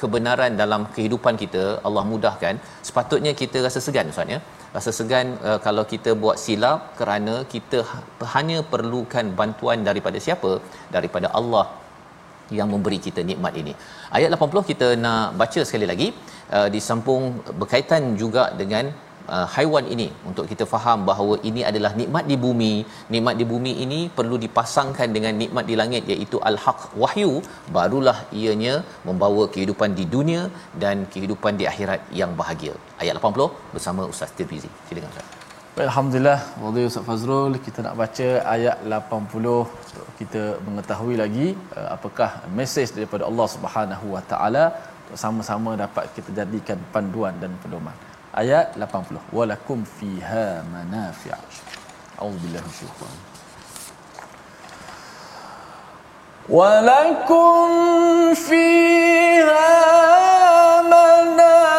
kebenaran 0.00 0.52
dalam 0.62 0.82
kehidupan 0.94 1.34
kita 1.42 1.64
Allah 1.86 2.04
mudahkan. 2.12 2.54
Sepatutnya 2.88 3.32
kita 3.42 3.58
rasa 3.66 3.80
segan 3.86 4.10
ustaz 4.12 4.34
ya. 4.34 4.40
Rasa 4.76 4.90
segan 4.98 5.26
uh, 5.48 5.58
kalau 5.66 5.84
kita 5.92 6.12
buat 6.22 6.36
silap 6.44 6.80
kerana 7.00 7.34
kita 7.52 7.80
hanya 8.34 8.58
perlukan 8.72 9.26
bantuan 9.40 9.86
daripada 9.88 10.18
siapa? 10.26 10.52
Daripada 10.96 11.30
Allah 11.40 11.66
yang 12.58 12.68
memberi 12.72 12.98
kita 13.06 13.20
nikmat 13.30 13.54
ini. 13.62 13.72
Ayat 14.16 14.28
80 14.36 14.70
kita 14.70 14.88
nak 15.04 15.38
baca 15.40 15.60
sekali 15.68 15.88
lagi 15.92 16.08
uh, 16.56 16.68
disambung 16.74 17.24
berkaitan 17.60 18.02
juga 18.22 18.44
dengan 18.60 18.92
uh, 19.34 19.46
haiwan 19.54 19.86
ini 19.94 20.08
untuk 20.30 20.44
kita 20.50 20.64
faham 20.72 20.98
bahawa 21.10 21.34
ini 21.48 21.62
adalah 21.70 21.92
nikmat 22.00 22.24
di 22.30 22.36
bumi. 22.44 22.72
Nikmat 23.14 23.36
di 23.40 23.44
bumi 23.52 23.72
ini 23.84 24.00
perlu 24.18 24.38
dipasangkan 24.44 25.08
dengan 25.16 25.34
nikmat 25.42 25.64
di 25.70 25.76
langit 25.80 26.04
iaitu 26.14 26.38
al-haq 26.50 26.82
wahyu 27.04 27.32
barulah 27.76 28.18
ianya 28.40 28.74
membawa 29.08 29.44
kehidupan 29.54 29.92
di 30.00 30.06
dunia 30.16 30.42
dan 30.84 31.06
kehidupan 31.14 31.54
di 31.62 31.66
akhirat 31.72 32.02
yang 32.20 32.34
bahagia. 32.42 32.76
Ayat 33.04 33.16
80 33.22 33.74
bersama 33.76 34.04
Ustaz 34.12 34.36
Tirmizi. 34.36 34.70
Silakan 34.88 35.10
Ustaz. 35.14 35.44
Alhamdulillah, 35.82 36.40
Wadhi 36.62 36.82
Ustaz 36.88 37.02
Fazrul, 37.06 37.54
kita 37.66 37.82
nak 37.86 37.94
baca 38.00 38.26
ayat 38.54 38.76
80 38.86 39.83
kita 40.19 40.61
mengetahui 40.67 41.15
lagi 41.19 41.47
uh, 41.75 41.95
apakah 41.95 42.43
mesej 42.57 42.91
daripada 42.95 43.23
Allah 43.29 43.47
Subhanahu 43.55 44.05
Wa 44.15 44.23
Taala 44.31 44.65
untuk 45.09 45.17
sama-sama 45.17 45.73
dapat 45.73 46.05
kita 46.13 46.29
jadikan 46.39 46.77
panduan 46.93 47.33
dan 47.41 47.51
pedoman. 47.63 47.95
Ayat 48.29 48.77
80. 48.77 49.33
Walakum 49.33 49.81
fiha 49.97 50.61
manafi'. 50.73 51.33
A'udzubillahi 52.19 52.61
minasyaitanir 52.61 53.27
Walakum 56.49 57.69
fiha 58.35 59.99
صدوركم 60.99 61.37
وعليها 61.39 61.72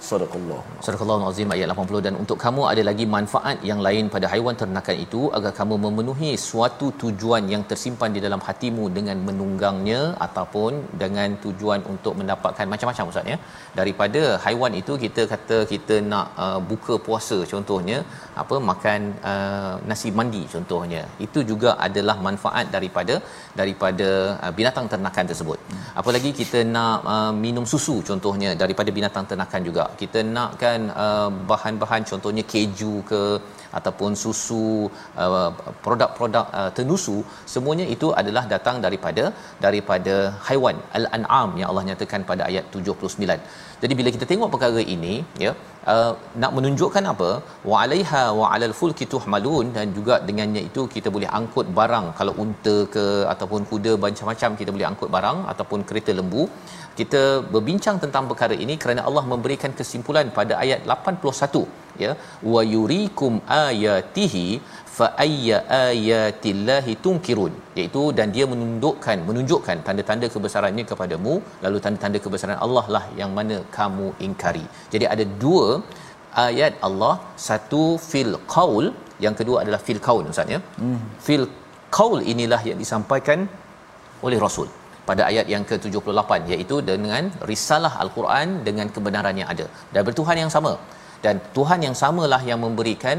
صدق 0.00 0.32
الله. 0.40 0.62
Sadaqallahu 0.88 1.24
azim 1.30 1.48
ayat 1.54 1.68
80 1.72 2.04
dan 2.04 2.14
untuk 2.20 2.38
kamu 2.42 2.62
ada 2.70 2.82
lagi 2.88 3.04
manfaat 3.14 3.56
yang 3.70 3.80
lain 3.86 4.04
pada 4.12 4.26
haiwan 4.32 4.56
ternakan 4.60 4.96
itu 5.04 5.22
agar 5.38 5.50
kamu 5.58 5.74
memenuhi 5.84 6.30
suatu 6.44 6.86
tujuan 7.02 7.42
yang 7.52 7.62
tersimpan 7.70 8.10
di 8.16 8.20
dalam 8.26 8.40
hatimu 8.46 8.84
dengan 8.96 9.18
menunggangnya 9.26 10.00
ataupun 10.26 10.72
dengan 11.02 11.28
tujuan 11.42 11.82
untuk 11.92 12.14
mendapatkan 12.20 12.66
macam-macam 12.72 13.10
ustaz 13.12 13.32
ya. 13.32 13.36
Daripada 13.80 14.22
haiwan 14.44 14.78
itu 14.80 14.94
kita 15.04 15.24
kata 15.32 15.58
kita 15.72 15.98
nak 16.12 16.26
uh, 16.44 16.60
buka 16.70 16.96
puasa 17.08 17.38
contohnya 17.52 17.98
apa 18.44 18.58
makan 18.70 19.00
uh, 19.32 19.74
nasi 19.90 20.08
mandi 20.20 20.42
contohnya. 20.54 21.02
Itu 21.26 21.42
juga 21.52 21.76
adalah 21.88 22.16
manfaat 22.28 22.66
daripada 22.76 23.16
daripada 23.60 24.08
uh, 24.46 24.52
binatang 24.60 24.88
ternakan 24.94 25.28
tersebut. 25.32 25.60
Apalagi 26.00 26.32
kita 26.40 26.58
nak 26.78 26.98
uh, 27.16 27.32
minum 27.44 27.68
susu 27.74 27.98
contohnya 28.12 28.50
daripada 28.64 28.90
binatang 29.00 29.28
ternakan 29.32 29.62
juga 29.70 29.86
kita 30.02 30.18
nakkan 30.38 30.77
uh, 31.04 31.30
bahan-bahan 31.50 32.02
contohnya 32.10 32.44
keju 32.52 32.94
ke 33.10 33.22
ataupun 33.78 34.12
susu 34.22 34.66
uh, 35.22 35.50
produk-produk 35.84 36.46
uh, 36.60 36.70
tenusu 36.78 37.16
semuanya 37.54 37.86
itu 37.94 38.08
adalah 38.20 38.44
datang 38.54 38.76
daripada 38.84 39.24
daripada 39.66 40.14
haiwan 40.48 40.76
al-an'am 40.98 41.50
yang 41.60 41.68
Allah 41.72 41.84
nyatakan 41.90 42.22
pada 42.30 42.44
ayat 42.50 42.64
79. 42.76 43.66
Jadi 43.82 43.94
bila 43.98 44.08
kita 44.14 44.26
tengok 44.30 44.50
perkara 44.54 44.80
ini 44.94 45.14
ya 45.44 45.52
uh, 45.92 46.12
nak 46.42 46.52
menunjukkan 46.56 47.04
apa? 47.12 47.30
Wa 47.70 47.76
'alaiha 47.82 48.22
wa 48.40 48.46
'alal 48.52 48.74
fulki 48.80 49.06
tuhmalun. 49.14 49.66
Dan 49.76 49.94
juga 49.98 50.14
dengannya 50.28 50.62
itu 50.68 50.84
kita 50.94 51.08
boleh 51.16 51.30
angkut 51.38 51.66
barang. 51.78 52.06
Kalau 52.20 52.34
unta 52.44 52.76
ke 52.94 53.06
ataupun 53.32 53.62
kuda 53.72 53.92
macam-macam 54.04 54.58
kita 54.60 54.70
boleh 54.76 54.88
angkut 54.90 55.10
barang 55.16 55.40
ataupun 55.54 55.82
kereta 55.90 56.14
lembu. 56.20 56.44
Kita 57.00 57.22
berbincang 57.54 57.96
tentang 58.04 58.24
perkara 58.30 58.54
ini 58.64 58.74
kerana 58.84 59.02
Allah 59.08 59.24
memberikan 59.32 59.72
kesimpulan 59.80 60.26
pada 60.38 60.54
ayat 60.64 60.80
81 60.96 61.62
ya. 62.04 62.12
Wa 62.52 62.62
yurikum 62.74 63.34
ayatihi 63.66 64.46
fa 64.98 65.06
ayya 65.24 65.58
ayatillahi 65.84 66.92
tunkirun. 67.04 67.52
Iaitu 67.78 68.02
dan 68.18 68.28
dia 68.36 68.46
menunjukkan 68.52 69.18
menunjukkan 69.28 69.78
tanda-tanda 69.86 70.28
kebesarannya 70.34 70.84
kepadamu. 70.92 71.34
Lalu 71.64 71.78
tanda-tanda 71.84 72.20
kebesaran 72.24 72.58
Allah 72.66 72.86
lah 72.96 73.04
yang 73.20 73.32
mana 73.38 73.58
kamu 73.78 74.08
ingkari. 74.28 74.66
Jadi 74.94 75.06
ada 75.14 75.26
dua 75.44 75.68
ayat 76.48 76.74
Allah. 76.88 77.14
Satu 77.48 77.84
fil 78.10 78.34
qaul. 78.56 78.86
Yang 79.26 79.36
kedua 79.40 79.56
adalah 79.62 79.80
fil 79.86 80.02
kaun 80.08 80.26
ustaz 80.32 80.54
ya. 80.56 80.60
Hmm. 80.80 80.98
fil 81.28 81.46
qaul 81.96 82.20
inilah 82.32 82.60
yang 82.70 82.78
disampaikan 82.82 83.40
oleh 84.26 84.38
rasul 84.44 84.68
pada 85.08 85.22
ayat 85.30 85.46
yang 85.52 85.64
ke-78 85.70 86.30
iaitu 86.54 86.76
dengan 86.90 87.24
risalah 87.50 87.92
al-Quran 88.04 88.48
dengan 88.66 88.86
kebenaran 88.96 89.36
yang 89.40 89.50
ada. 89.54 89.66
Dan 89.94 90.02
bertuhan 90.08 90.38
yang 90.42 90.52
sama 90.56 90.72
dan 91.24 91.36
Tuhan 91.56 91.80
yang 91.86 91.94
samalah 92.02 92.42
yang 92.50 92.60
memberikan 92.64 93.18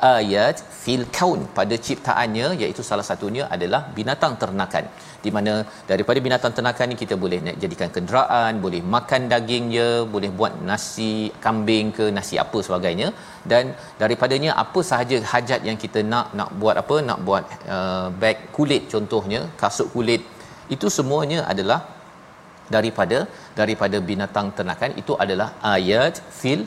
ayat 0.00 0.56
fil 0.82 1.04
kaun 1.16 1.40
pada 1.56 1.74
ciptaannya 1.86 2.46
iaitu 2.62 2.82
salah 2.88 3.06
satunya 3.08 3.44
adalah 3.54 3.80
binatang 3.96 4.34
ternakan. 4.42 4.84
Di 5.24 5.30
mana 5.36 5.52
daripada 5.90 6.18
binatang 6.26 6.52
ternakan 6.56 6.86
ni 6.92 6.96
kita 7.02 7.14
boleh 7.22 7.38
jadikan 7.62 7.88
kenderaan 7.96 8.60
boleh 8.64 8.80
makan 8.94 9.22
dagingnya 9.32 9.88
boleh 10.14 10.30
buat 10.38 10.54
nasi 10.70 11.12
kambing 11.44 11.88
ke 11.98 12.06
nasi 12.18 12.36
apa 12.44 12.60
sebagainya. 12.68 13.08
Dan 13.52 13.74
daripadanya 14.02 14.52
apa 14.64 14.82
sahaja 14.90 15.18
hajat 15.32 15.60
yang 15.68 15.80
kita 15.84 16.02
nak 16.12 16.28
nak 16.38 16.52
buat 16.62 16.76
apa 16.82 16.98
nak 17.08 17.20
buat 17.28 17.44
uh, 17.76 18.08
beg 18.22 18.38
kulit 18.56 18.84
contohnya 18.94 19.42
kasut 19.62 19.90
kulit 19.96 20.24
itu 20.76 20.88
semuanya 20.98 21.40
adalah 21.52 21.80
daripada 22.74 23.18
daripada 23.60 23.96
binatang 24.10 24.48
ternakan. 24.56 24.92
Itu 25.02 25.14
adalah 25.24 25.50
ayat 25.76 26.16
fil 26.40 26.62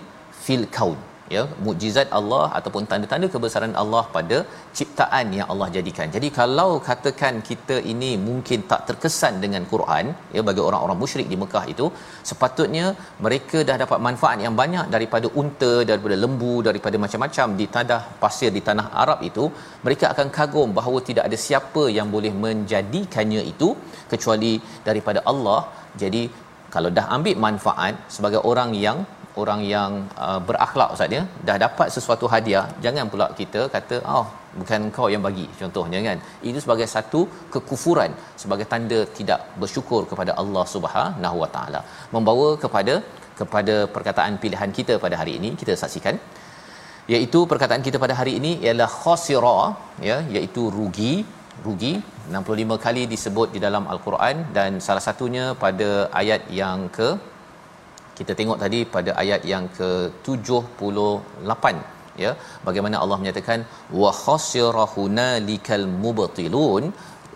fil 0.47 0.65
kaun 0.77 0.99
ya 1.35 1.41
mukjizat 1.65 2.07
Allah 2.17 2.43
ataupun 2.57 2.83
tanda-tanda 2.89 3.27
kebesaran 3.33 3.73
Allah 3.81 4.03
pada 4.15 4.37
ciptaan 4.77 5.25
yang 5.37 5.47
Allah 5.53 5.67
jadikan. 5.75 6.07
Jadi 6.15 6.27
kalau 6.39 6.69
katakan 6.87 7.33
kita 7.49 7.77
ini 7.93 8.11
mungkin 8.27 8.61
tak 8.71 8.81
terkesan 8.89 9.35
dengan 9.43 9.63
Quran 9.71 10.05
ya 10.35 10.43
bagi 10.49 10.61
orang-orang 10.67 10.99
musyrik 11.03 11.27
di 11.33 11.37
Mekah 11.43 11.65
itu 11.73 11.87
sepatutnya 12.29 12.85
mereka 13.25 13.59
dah 13.69 13.77
dapat 13.83 14.01
manfaat 14.07 14.39
yang 14.45 14.55
banyak 14.61 14.87
daripada 14.95 15.29
unta 15.41 15.73
daripada 15.91 16.17
lembu 16.23 16.55
daripada 16.69 16.99
macam-macam 17.05 17.57
di 17.61 17.67
tanah 17.75 18.01
pasir 18.23 18.51
di 18.57 18.63
tanah 18.69 18.87
Arab 19.03 19.21
itu 19.29 19.45
mereka 19.87 20.07
akan 20.13 20.29
kagum 20.39 20.71
bahawa 20.79 21.01
tidak 21.09 21.23
ada 21.29 21.39
siapa 21.47 21.85
yang 21.99 22.09
boleh 22.15 22.33
menjadikannya 22.45 23.43
itu 23.53 23.69
kecuali 24.13 24.53
daripada 24.89 25.21
Allah. 25.33 25.61
Jadi 26.03 26.23
kalau 26.73 26.89
dah 26.97 27.05
ambil 27.15 27.35
manfaat 27.45 27.95
sebagai 28.15 28.41
orang 28.49 28.71
yang 28.85 28.97
orang 29.41 29.61
yang 29.73 29.91
uh, 30.25 30.39
berakhlak 30.47 30.89
ustaz 30.95 31.15
ya 31.17 31.21
dah 31.47 31.57
dapat 31.65 31.87
sesuatu 31.95 32.25
hadiah 32.33 32.65
jangan 32.85 33.05
pula 33.13 33.27
kita 33.39 33.61
kata 33.75 33.97
oh 34.15 34.25
bukan 34.59 34.81
kau 34.95 35.07
yang 35.13 35.23
bagi 35.27 35.45
contohnya 35.59 35.99
kan? 36.07 36.17
Itu 36.49 36.59
sebagai 36.65 36.87
satu 36.95 37.21
kekufuran 37.53 38.11
sebagai 38.43 38.65
tanda 38.73 38.99
tidak 39.19 39.39
bersyukur 39.61 40.01
kepada 40.11 40.33
Allah 40.41 40.65
Subhanahu 40.75 41.37
Wa 41.43 41.49
Taala. 41.55 41.81
Membawa 42.15 42.49
kepada 42.63 42.95
kepada 43.39 43.75
perkataan 43.95 44.35
pilihan 44.43 44.71
kita 44.77 44.93
pada 45.05 45.15
hari 45.21 45.33
ini 45.39 45.49
kita 45.61 45.73
saksikan 45.81 46.15
iaitu 47.15 47.39
perkataan 47.51 47.83
kita 47.87 47.97
pada 48.03 48.13
hari 48.19 48.33
ini 48.39 48.51
ialah 48.65 48.89
khasira 49.01 49.59
ya 50.09 50.19
iaitu 50.35 50.63
rugi 50.77 51.13
rugi. 51.65 51.93
65 52.31 52.83
kali 52.85 53.03
disebut 53.11 53.47
di 53.55 53.59
dalam 53.65 53.83
al-Quran 53.93 54.37
dan 54.55 54.71
salah 54.85 55.03
satunya 55.05 55.45
pada 55.63 55.89
ayat 56.21 56.41
yang 56.59 56.79
ke 56.97 57.09
kita 58.17 58.33
tengok 58.39 58.59
tadi 58.63 58.79
pada 58.95 59.11
ayat 59.23 59.41
yang 59.51 59.65
ke-78 59.77 61.65
ya. 62.23 62.31
Bagaimana 62.67 62.95
Allah 63.03 63.17
menyatakan 63.21 63.59
wa 64.01 64.11
khasira 64.23 64.85
hunalikal 64.95 65.85
mubtilun 66.03 66.85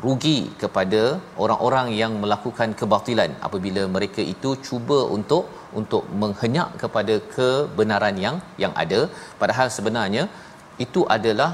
rugi 0.05 0.39
kepada 0.61 1.01
orang-orang 1.43 1.87
yang 2.01 2.13
melakukan 2.21 2.69
kebatilan 2.79 3.31
apabila 3.47 3.83
mereka 3.95 4.21
itu 4.33 4.51
cuba 4.67 4.99
untuk 5.17 5.43
untuk 5.79 6.05
menghenyak 6.21 6.69
kepada 6.83 7.15
kebenaran 7.35 8.15
yang 8.25 8.37
yang 8.63 8.73
ada. 8.83 9.01
Padahal 9.41 9.67
sebenarnya 9.77 10.23
itu 10.85 11.03
adalah 11.17 11.51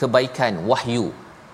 kebaikan 0.00 0.54
wahyu 0.70 1.06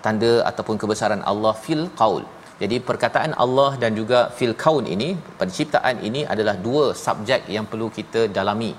tanda 0.05 0.33
ataupun 0.49 0.77
kebesaran 0.81 1.23
Allah 1.31 1.53
fil 1.65 1.85
qaul 2.01 2.23
jadi 2.61 2.77
perkataan 2.89 3.31
Allah 3.43 3.71
dan 3.83 3.91
juga 3.99 4.19
fil 4.37 4.55
kaun 4.63 4.85
ini 4.95 5.09
penciptaan 5.39 5.97
ini 6.09 6.21
adalah 6.33 6.55
dua 6.67 6.83
subjek 7.05 7.41
yang 7.55 7.65
perlu 7.71 7.87
kita 7.97 8.21
dalami 8.37 8.71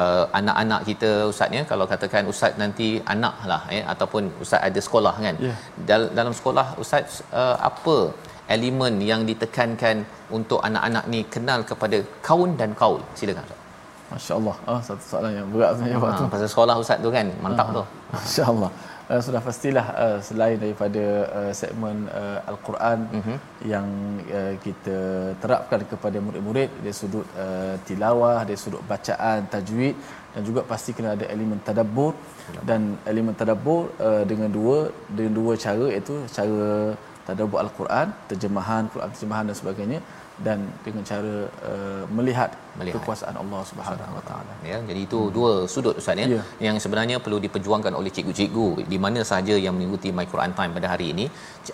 uh, 0.00 0.24
anak-anak 0.40 0.80
kita 0.90 1.10
ustaz 1.32 1.56
ya 1.58 1.62
kalau 1.72 1.86
katakan 1.92 2.30
ustaz 2.32 2.54
nanti 2.62 2.88
anak 3.14 3.36
lah 3.52 3.62
ya 3.76 3.82
ataupun 3.94 4.30
ustaz 4.44 4.62
ada 4.68 4.80
sekolah 4.86 5.14
kan 5.26 5.36
yeah. 5.48 5.58
Dal- 5.90 6.12
dalam 6.20 6.34
sekolah 6.38 6.66
ustaz 6.84 7.18
uh, 7.42 7.56
apa 7.70 7.96
elemen 8.54 8.94
yang 9.10 9.20
ditekankan 9.30 9.98
untuk 10.38 10.60
anak-anak 10.68 11.04
ni 11.12 11.20
kenal 11.34 11.60
kepada 11.70 12.00
kaun 12.28 12.50
dan 12.62 12.72
kaul 12.82 13.02
silakan 13.20 13.44
ustaz 13.48 13.60
Masya-Allah. 14.14 14.56
Ah 14.70 14.80
satu 14.86 15.04
soalan 15.10 15.32
yang 15.36 15.46
berat 15.52 15.70
sebenarnya 15.76 16.10
ha, 16.14 16.18
tu. 16.18 16.26
Pasal 16.32 16.48
sekolah 16.52 16.74
ustaz 16.82 16.98
tu 17.04 17.10
kan. 17.14 17.26
Mantap 17.44 17.66
ha, 17.68 17.76
tu. 17.78 17.82
Masya-Allah 18.14 18.70
uh, 19.10 19.20
sudah 19.26 19.40
pastilah 19.48 19.86
uh, 20.04 20.18
selain 20.28 20.56
daripada 20.64 21.04
uh, 21.38 21.52
segmen 21.60 21.96
uh, 22.20 22.50
al-Quran 22.50 22.98
uh-huh. 23.18 23.38
yang 23.72 23.86
uh, 24.38 24.54
kita 24.64 24.96
terapkan 25.42 25.80
kepada 25.92 26.18
murid-murid 26.26 26.70
dari 26.84 26.94
sudut 27.00 27.26
uh, 27.44 27.74
tilawah, 27.86 28.40
dari 28.48 28.58
sudut 28.64 28.82
bacaan, 28.92 29.48
tajwid 29.52 29.96
dan 30.34 30.42
juga 30.48 30.60
pasti 30.66 30.90
kena 30.96 31.14
ada 31.16 31.26
elemen 31.34 31.60
tadabbur 31.62 32.12
dan 32.68 32.98
elemen 33.06 33.34
tadabbur 33.40 33.94
uh, 34.06 34.22
dengan 34.30 34.50
dua 34.50 34.78
dengan 35.18 35.34
dua 35.40 35.52
cara 35.64 35.86
iaitu 35.94 36.14
cara 36.36 36.98
tadabbur 37.28 37.58
al-Quran, 37.64 38.08
terjemahan 38.30 38.84
Quran 38.92 39.10
terjemahan 39.14 39.44
dan 39.48 39.56
sebagainya 39.62 40.00
dan 40.46 40.58
dengan 40.86 41.02
cara 41.06 41.34
uh, 41.70 42.02
melihat, 42.16 42.50
melihat 42.78 42.96
kekuasaan 42.98 43.36
Allah 43.42 43.60
Subhanahu 43.70 44.16
Wa 44.18 44.24
Taala. 44.28 44.52
Ya, 44.70 44.78
jadi 44.88 45.00
itu 45.06 45.18
hmm. 45.22 45.32
dua 45.36 45.52
sudut 45.74 45.94
ustaz 46.00 46.22
ya, 46.22 46.26
ya 46.34 46.42
yang 46.66 46.76
sebenarnya 46.84 47.16
perlu 47.24 47.38
diperjuangkan 47.46 47.92
oleh 48.00 48.10
cikgu-cikgu 48.16 48.68
di 48.92 48.98
mana 49.04 49.20
sahaja 49.30 49.56
yang 49.66 49.74
mengikuti 49.78 50.10
My 50.18 50.26
Quran 50.32 50.54
Time 50.58 50.72
pada 50.78 50.88
hari 50.94 51.06
ini. 51.14 51.26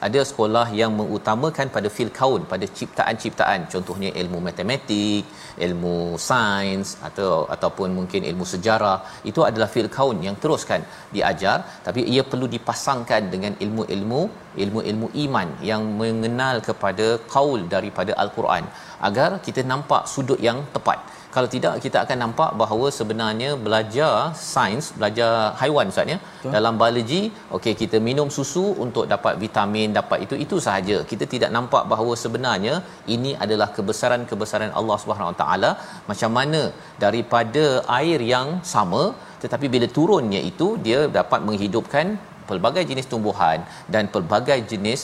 Ada 0.09 0.21
sekolah 0.31 0.67
yang 0.81 0.93
mengutamakan 1.01 1.69
pada 1.77 1.89
fil 1.97 2.13
kaun, 2.21 2.43
pada 2.53 2.67
ciptaan-ciptaan, 2.79 3.61
contohnya 3.75 4.11
ilmu 4.23 4.41
matematik, 4.49 5.25
ilmu 5.67 5.97
sains 6.29 6.91
atau 7.09 7.33
ataupun 7.55 7.89
mungkin 7.99 8.23
ilmu 8.33 8.45
sejarah. 8.55 8.99
Itu 9.31 9.43
adalah 9.49 9.71
fil 9.77 9.91
kaun 9.99 10.19
yang 10.27 10.37
teruskan 10.43 10.83
diajar, 11.17 11.59
tapi 11.87 12.01
ia 12.15 12.25
perlu 12.33 12.49
dipasangkan 12.57 13.23
dengan 13.35 13.53
ilmu-ilmu 13.65 14.23
ilmu-ilmu 14.63 15.09
iman 15.25 15.49
yang 15.71 15.83
mengenal 16.01 16.57
kepada 16.69 17.07
kaul 17.35 17.61
daripada 17.75 18.13
al-Quran 18.23 18.39
al-Quran 18.41 18.65
agar 19.09 19.31
kita 19.47 19.63
nampak 19.73 20.03
sudut 20.13 20.41
yang 20.49 20.61
tepat. 20.77 20.99
Kalau 21.35 21.49
tidak 21.55 21.75
kita 21.85 21.99
akan 22.05 22.19
nampak 22.23 22.51
bahawa 22.61 22.87
sebenarnya 22.97 23.51
belajar 23.65 24.15
sains 24.53 24.87
belajar 24.97 25.31
haiwan 25.61 25.93
ustaz 25.93 26.11
ya 26.13 26.17
dalam 26.55 26.75
biologi 26.81 27.21
okey 27.57 27.75
kita 27.83 27.97
minum 28.09 28.29
susu 28.37 28.65
untuk 28.85 29.05
dapat 29.13 29.35
vitamin 29.45 29.95
dapat 29.99 30.19
itu 30.27 30.35
itu 30.45 30.59
sahaja. 30.67 30.97
Kita 31.11 31.27
tidak 31.35 31.51
nampak 31.57 31.85
bahawa 31.93 32.15
sebenarnya 32.25 32.75
ini 33.15 33.33
adalah 33.45 33.69
kebesaran-kebesaran 33.77 34.75
Allah 34.81 34.99
Subhanahu 35.05 35.39
taala 35.43 35.71
macam 36.11 36.33
mana 36.39 36.63
daripada 37.05 37.65
air 38.01 38.21
yang 38.35 38.51
sama 38.75 39.05
tetapi 39.45 39.67
bila 39.75 39.87
turunnya 39.99 40.43
itu 40.51 40.69
dia 40.87 41.01
dapat 41.21 41.41
menghidupkan 41.49 42.07
pelbagai 42.51 42.85
jenis 42.91 43.09
tumbuhan 43.13 43.59
dan 43.95 44.05
pelbagai 44.15 44.59
jenis 44.73 45.03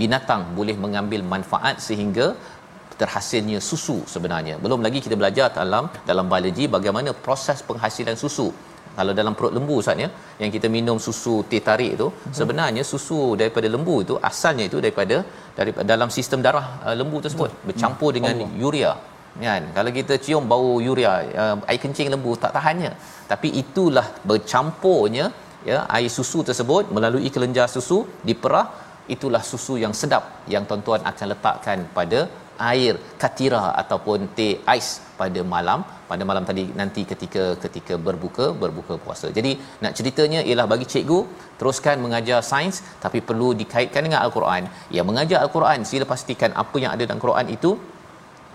binatang 0.00 0.42
boleh 0.58 0.76
mengambil 0.84 1.20
manfaat 1.32 1.76
sehingga 1.86 2.26
terhasilnya 3.00 3.58
susu 3.70 3.96
sebenarnya. 4.14 4.54
Belum 4.64 4.80
lagi 4.86 4.98
kita 5.06 5.16
belajar 5.20 5.48
dalam 5.58 5.86
dalam 6.10 6.26
biologi 6.32 6.66
bagaimana 6.76 7.10
proses 7.26 7.60
penghasilan 7.68 8.16
susu. 8.24 8.48
Kalau 8.98 9.12
dalam 9.18 9.32
perut 9.38 9.52
lembu 9.56 9.76
Ustaz 9.82 10.02
ya, 10.02 10.08
yang 10.42 10.50
kita 10.56 10.66
minum 10.74 10.98
susu 11.06 11.34
teh 11.50 11.60
tarik 11.68 11.90
itu, 11.96 12.06
hmm. 12.10 12.34
sebenarnya 12.38 12.82
susu 12.92 13.18
daripada 13.40 13.68
lembu 13.74 13.96
itu 14.04 14.14
asalnya 14.30 14.64
itu 14.70 14.78
daripada 14.84 15.16
dari 15.58 15.70
dalam 15.92 16.08
sistem 16.16 16.38
darah 16.46 16.66
uh, 16.86 16.94
lembu 17.00 17.18
tersebut 17.24 17.50
hmm. 17.50 17.64
bercampur 17.70 18.10
hmm. 18.10 18.16
dengan 18.16 18.34
Allah. 18.44 18.66
urea. 18.68 18.92
Kan? 19.44 19.62
Kalau 19.76 19.90
kita 19.98 20.14
cium 20.24 20.44
bau 20.52 20.70
urea, 20.92 21.12
uh, 21.42 21.56
air 21.70 21.80
kencing 21.84 22.08
lembu 22.14 22.32
tak 22.44 22.54
tahannya. 22.56 22.92
Tapi 23.32 23.48
itulah 23.62 24.06
bercampurnya 24.30 25.26
ya 25.70 25.78
air 25.96 26.10
susu 26.18 26.40
tersebut 26.48 26.92
melalui 26.96 27.30
kelenjar 27.34 27.66
susu 27.76 27.98
diperah 28.28 28.66
itulah 29.14 29.42
susu 29.50 29.74
yang 29.84 29.94
sedap 30.00 30.24
yang 30.54 30.64
tuan-tuan 30.68 31.00
akan 31.10 31.26
letakkan 31.32 31.78
pada 31.98 32.20
air 32.72 32.94
katira 33.22 33.64
ataupun 33.82 34.28
teh 34.36 34.52
ais 34.72 34.88
pada 35.20 35.40
malam 35.54 35.80
pada 36.10 36.22
malam 36.30 36.44
tadi 36.48 36.64
nanti 36.80 37.02
ketika 37.10 37.44
ketika 37.62 37.94
berbuka 38.06 38.46
berbuka 38.62 38.94
puasa. 39.04 39.28
Jadi 39.38 39.52
nak 39.82 39.92
ceritanya 39.98 40.40
ialah 40.48 40.66
bagi 40.72 40.86
cikgu 40.92 41.18
teruskan 41.58 42.02
mengajar 42.04 42.38
sains 42.50 42.78
tapi 43.04 43.20
perlu 43.28 43.48
dikaitkan 43.60 44.04
dengan 44.06 44.20
al-Quran. 44.26 44.64
Yang 44.96 45.06
mengajar 45.10 45.38
al-Quran 45.44 45.86
sila 45.90 46.06
pastikan 46.12 46.52
apa 46.62 46.76
yang 46.82 46.92
ada 46.94 47.02
dalam 47.08 47.22
Quran 47.26 47.48
itu 47.56 47.72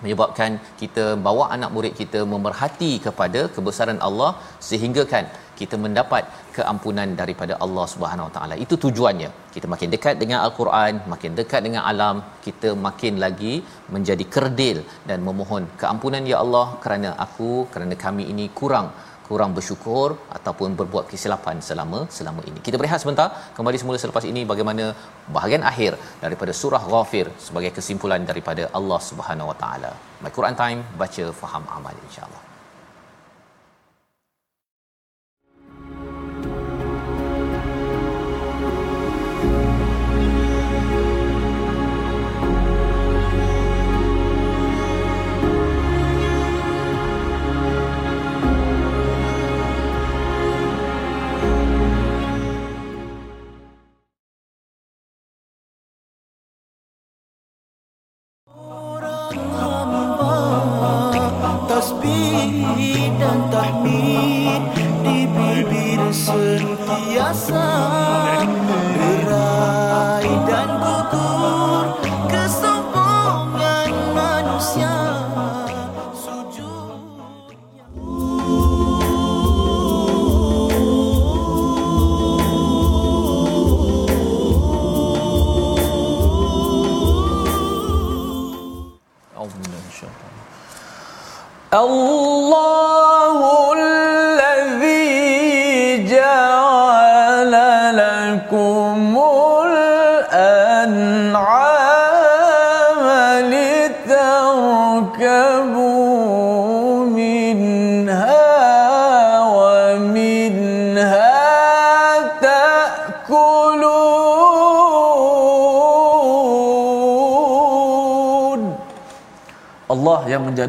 menyebabkan 0.03 0.51
kita 0.81 1.05
bawa 1.27 1.45
anak 1.55 1.71
murid 1.75 1.93
kita 2.01 2.21
memerhati 2.33 2.91
kepada 3.05 3.41
kebesaran 3.55 3.99
Allah 4.07 4.31
sehingga 4.69 5.03
kan 5.13 5.25
kita 5.59 5.75
mendapat 5.85 6.23
keampunan 6.57 7.09
daripada 7.21 7.53
Allah 7.65 7.85
Subhanahu 7.93 8.27
Wa 8.27 8.33
Taala. 8.35 8.55
Itu 8.65 8.75
tujuannya. 8.85 9.29
Kita 9.55 9.67
makin 9.73 9.89
dekat 9.95 10.15
dengan 10.21 10.39
Al-Quran, 10.45 10.93
makin 11.13 11.31
dekat 11.39 11.61
dengan 11.67 11.83
alam, 11.91 12.17
kita 12.45 12.69
makin 12.87 13.13
lagi 13.25 13.53
menjadi 13.95 14.25
kerdil 14.35 14.77
dan 15.09 15.19
memohon 15.27 15.65
keampunan 15.81 16.23
ya 16.31 16.37
Allah 16.43 16.67
kerana 16.83 17.11
aku, 17.25 17.51
kerana 17.73 17.97
kami 18.05 18.25
ini 18.33 18.47
kurang 18.61 18.89
kurang 19.29 19.53
bersyukur 19.57 20.09
ataupun 20.37 20.73
berbuat 20.79 21.05
kesilapan 21.11 21.57
selama 21.69 21.99
selama 22.17 22.41
ini. 22.49 22.59
Kita 22.67 22.81
berehat 22.81 23.01
sebentar, 23.03 23.29
kembali 23.57 23.77
semula 23.81 24.01
selepas 24.03 24.25
ini 24.31 24.43
bagaimana 24.51 24.85
bahagian 25.37 25.65
akhir 25.71 25.93
daripada 26.25 26.55
surah 26.61 26.83
Ghafir 26.91 27.29
sebagai 27.47 27.73
kesimpulan 27.79 28.23
daripada 28.31 28.65
Allah 28.79 29.01
Subhanahu 29.11 29.51
Wa 29.53 29.57
Taala. 29.63 29.91
My 30.25 30.33
Quran 30.37 30.57
Time 30.63 30.81
baca 31.01 31.25
faham 31.41 31.65
amal 31.79 31.95
insya-Allah. 32.09 32.48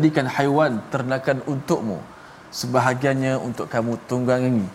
Yang 0.01 0.25
menjadikan 0.25 0.27
haiwan 0.37 0.73
ternakan 0.93 1.39
untukmu 1.53 1.99
sebahagiannya 2.51 3.35
untuk 3.49 3.67
kamu 3.69 3.93
tunggangi 4.09 4.67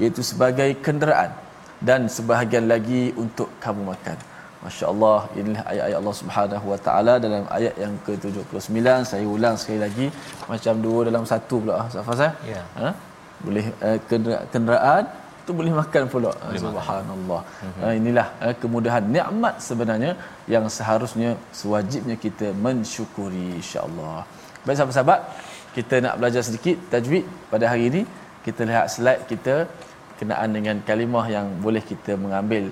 iaitu 0.00 0.22
sebagai 0.30 0.70
kenderaan 0.84 1.32
dan 1.88 2.00
sebahagian 2.16 2.68
lagi 2.68 3.02
untuk 3.16 3.48
kamu 3.64 3.82
makan. 3.92 4.18
Masya-Allah 4.64 5.20
inilah 5.38 5.62
ayat-ayat 5.72 5.98
Allah 6.00 6.16
Subhanahu 6.20 6.66
Wa 6.72 6.78
Taala 6.86 7.14
dalam 7.24 7.44
ayat 7.56 7.74
yang 7.78 7.94
ke-79 8.06 8.88
saya 9.10 9.24
ulang 9.24 9.54
sekali 9.60 9.80
lagi 9.86 10.06
macam 10.52 10.74
dua 10.86 11.00
dalam 11.08 11.24
satu 11.32 11.54
pula. 11.62 11.74
Ah 11.82 11.88
Safas 11.88 12.20
eh 12.28 12.32
ya. 12.52 12.62
Ha? 12.80 12.88
boleh 13.46 13.66
uh, 13.84 13.98
kenderaan 14.52 15.04
tu 15.46 15.52
boleh 15.58 15.72
makan 15.80 16.02
pula. 16.12 16.32
Boleh 16.34 16.62
subhanallah. 16.66 17.40
Makan. 17.44 17.68
Mhm. 17.68 17.80
Uh, 17.84 17.94
inilah 18.00 18.26
uh, 18.44 18.54
kemudahan 18.62 19.04
nikmat 19.16 19.54
sebenarnya 19.68 20.12
yang 20.54 20.64
seharusnya 20.76 21.30
sewajibnya 21.52 22.16
kita 22.16 22.50
mensyukuri 22.64 23.60
insya-Allah 23.60 24.24
baik 24.66 24.76
sahabat-sahabat 24.78 25.20
kita 25.76 25.96
nak 26.04 26.14
belajar 26.18 26.42
sedikit 26.48 26.76
tajwid 26.92 27.24
pada 27.52 27.64
hari 27.70 27.84
ini. 27.90 28.02
Kita 28.44 28.62
lihat 28.68 28.86
slide 28.94 29.22
kita 29.30 29.54
kenaan 30.18 30.50
dengan 30.56 30.76
kalimah 30.88 31.24
yang 31.36 31.46
boleh 31.64 31.82
kita 31.90 32.12
mengambil 32.24 32.64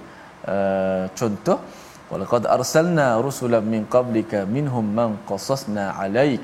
uh, 0.52 1.04
contoh. 1.18 1.59
Walaqad 2.11 2.44
arsalna 2.57 3.07
rusulan 3.26 3.64
min 3.74 3.83
qablika 3.94 4.40
minhum 4.57 4.87
man 4.98 5.11
qasasna 5.30 5.85
alaik. 6.04 6.42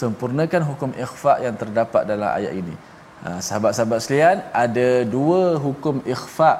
Sempurnakan 0.00 0.62
hukum 0.70 0.90
ikhfa 1.04 1.34
yang 1.44 1.56
terdapat 1.62 2.02
dalam 2.10 2.30
ayat 2.38 2.52
ini. 2.60 2.74
Ha, 3.22 3.28
sahabat-sahabat 3.46 3.98
sekalian 4.04 4.38
ada 4.62 4.88
dua 5.16 5.42
hukum 5.64 5.96
ikhfa 6.14 6.52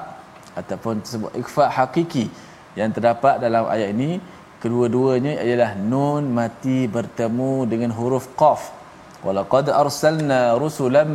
ataupun 0.59 1.01
sebut 1.11 1.33
ikhfa 1.41 1.65
hakiki 1.77 2.25
yang 2.79 2.89
terdapat 2.95 3.35
dalam 3.45 3.65
ayat 3.73 3.89
ini 3.95 4.11
kedua-duanya 4.63 5.33
ialah 5.47 5.71
nun 5.91 6.23
mati 6.37 6.77
bertemu 6.95 7.51
dengan 7.71 7.91
huruf 7.97 8.25
qaf. 8.41 8.61
Walaqad 9.25 9.67
arsalna 9.83 10.39
rusulan 10.61 11.09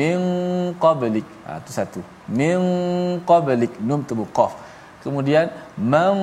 min 0.00 0.20
qablik. 0.84 1.26
Ha 1.46 1.60
itu 1.60 1.72
satu. 1.78 2.00
Min 2.40 2.60
qablik 3.30 3.72
nun 3.88 4.00
bertemu 4.04 4.24
qaf. 4.38 4.52
Kemudian 5.04 5.46
man 5.92 6.16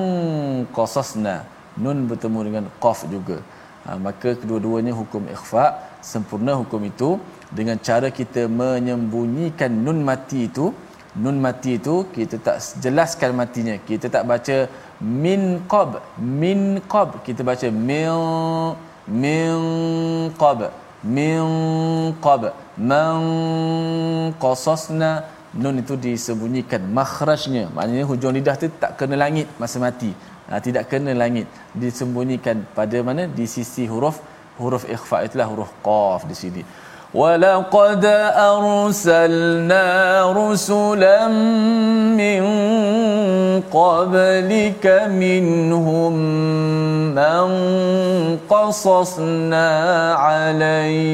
qasasna 0.78 1.36
nun 1.84 2.00
bertemu 2.10 2.40
dengan 2.48 2.66
qaf 2.84 3.02
juga. 3.14 3.38
Ha, 3.86 3.96
maka 4.06 4.30
kedua-duanya 4.42 4.94
hukum 5.00 5.24
ikhfa 5.36 5.66
sempurna 6.12 6.54
hukum 6.62 6.82
itu. 6.92 7.10
Dengan 7.58 7.78
cara 7.88 8.08
kita 8.20 8.44
menyembunyikan 8.62 9.72
nun 9.86 10.00
mati 10.10 10.40
itu 10.50 10.66
nun 11.22 11.38
mati 11.46 11.78
itu 11.80 11.96
kita 12.16 12.36
tak 12.48 12.58
jelaskan 12.84 13.32
matinya. 13.38 13.76
Kita 13.90 14.10
tak 14.16 14.24
baca 14.32 14.58
min 15.22 15.62
qab 15.74 16.02
min 16.18 16.82
qab 16.94 17.22
kita 17.28 17.42
baca 17.50 17.68
min 17.90 18.74
min 19.22 19.54
qab 20.42 20.60
min 21.16 21.44
qab 22.26 22.42
man 22.78 23.22
qasasna. 24.44 25.12
Nun 25.54 25.78
itu 25.78 25.94
disembunyikan 25.94 26.82
makhrajnya. 26.98 27.70
Maknanya 27.78 28.06
hujung 28.10 28.34
lidah 28.34 28.56
tu 28.58 28.68
tak 28.84 28.98
kena 28.98 29.16
langit 29.24 29.46
masa 29.62 29.78
mati. 29.78 30.10
Ha, 30.50 30.58
tidak 30.58 30.90
kena 30.90 31.14
langit. 31.14 31.46
Disembunyikan 31.78 32.66
pada 32.78 32.98
mana? 33.06 33.30
Di 33.30 33.46
sisi 33.46 33.86
huruf 33.86 34.18
huruf 34.62 34.84
ikhfa 34.96 35.26
itulah 35.26 35.48
huruf 35.50 35.70
qaf 35.86 36.30
di 36.30 36.36
sini 36.38 36.62
ولقد 37.15 38.05
أرسلنا 38.37 39.85
رسلا 40.33 41.29
من 42.21 42.43
قبلك 43.73 44.85
منهم 45.09 46.13
من 47.17 47.47
قصصنا 48.45 49.69
عليك 50.15 51.07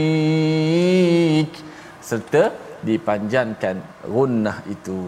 serta 2.05 2.53
dipanjangkan 2.85 3.81
gunnah 4.05 4.61
itu 4.67 4.99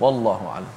wallahu 0.00 0.48
alam 0.48 0.70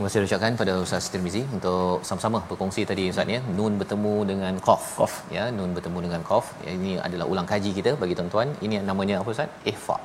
Terima 0.00 0.08
kasih 0.12 0.28
ucapkan 0.28 0.54
pada 0.60 0.74
Ustaz 0.84 1.06
Tirmizi 1.12 1.40
untuk 1.56 2.00
sama-sama 2.08 2.38
berkongsi 2.50 2.82
tadi 2.90 3.02
Ustaz 3.12 3.32
ya. 3.34 3.40
Nun 3.56 3.72
bertemu 3.80 4.12
dengan 4.30 4.54
qaf. 4.66 4.84
Qaf 5.00 5.14
ya, 5.36 5.44
nun 5.56 5.76
bertemu 5.76 5.98
dengan 6.06 6.22
qaf. 6.28 6.46
Ya, 6.66 6.72
ini 6.78 6.92
adalah 7.06 7.26
ulang 7.32 7.48
kaji 7.50 7.70
kita 7.78 7.92
bagi 8.02 8.16
tuan-tuan. 8.20 8.48
Ini 8.64 8.80
namanya 8.90 9.18
apa 9.20 9.28
Ustaz? 9.34 9.52
Ihfa. 9.72 9.96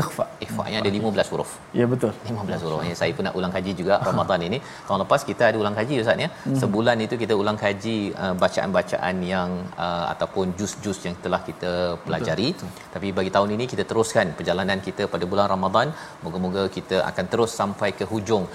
Ikhfa. 0.00 0.24
Ikhfa 0.44 0.64
yang 0.72 0.80
ada 0.82 0.90
15 0.96 1.30
huruf. 1.32 1.50
Ya 1.78 1.84
betul. 1.92 2.12
15 2.32 2.64
huruf. 2.64 2.80
Ya, 2.88 2.94
saya 3.00 3.12
pun 3.16 3.24
nak 3.26 3.34
ulang 3.38 3.52
kaji 3.56 3.72
juga 3.80 3.94
Ramadan 4.08 4.40
ini. 4.48 4.58
Tahun 4.86 5.00
lepas 5.04 5.20
kita 5.30 5.42
ada 5.50 5.56
ulang 5.62 5.76
kaji 5.78 5.94
Ustaz 6.02 6.24
ya. 6.24 6.28
Hmm. 6.32 6.56
Sebulan 6.62 6.96
itu 7.06 7.14
kita 7.22 7.34
ulang 7.42 7.58
kaji 7.64 7.96
uh, 8.22 8.34
bacaan-bacaan 8.42 9.16
yang 9.32 9.50
uh, 9.86 10.04
ataupun 10.12 10.54
jus-jus 10.60 10.98
yang 11.06 11.16
telah 11.24 11.40
kita 11.48 11.72
pelajari. 12.04 12.48
Betul. 12.54 12.70
Betul. 12.70 12.90
Tapi 12.94 13.08
bagi 13.18 13.32
tahun 13.36 13.50
ini 13.56 13.66
kita 13.72 13.84
teruskan 13.90 14.32
perjalanan 14.38 14.80
kita 14.88 15.04
pada 15.14 15.26
bulan 15.32 15.48
Ramadan. 15.54 15.90
Moga-moga 16.24 16.64
kita 16.78 16.98
akan 17.10 17.26
terus 17.34 17.52
sampai 17.60 17.90
ke 17.98 18.06
hujung 18.12 18.46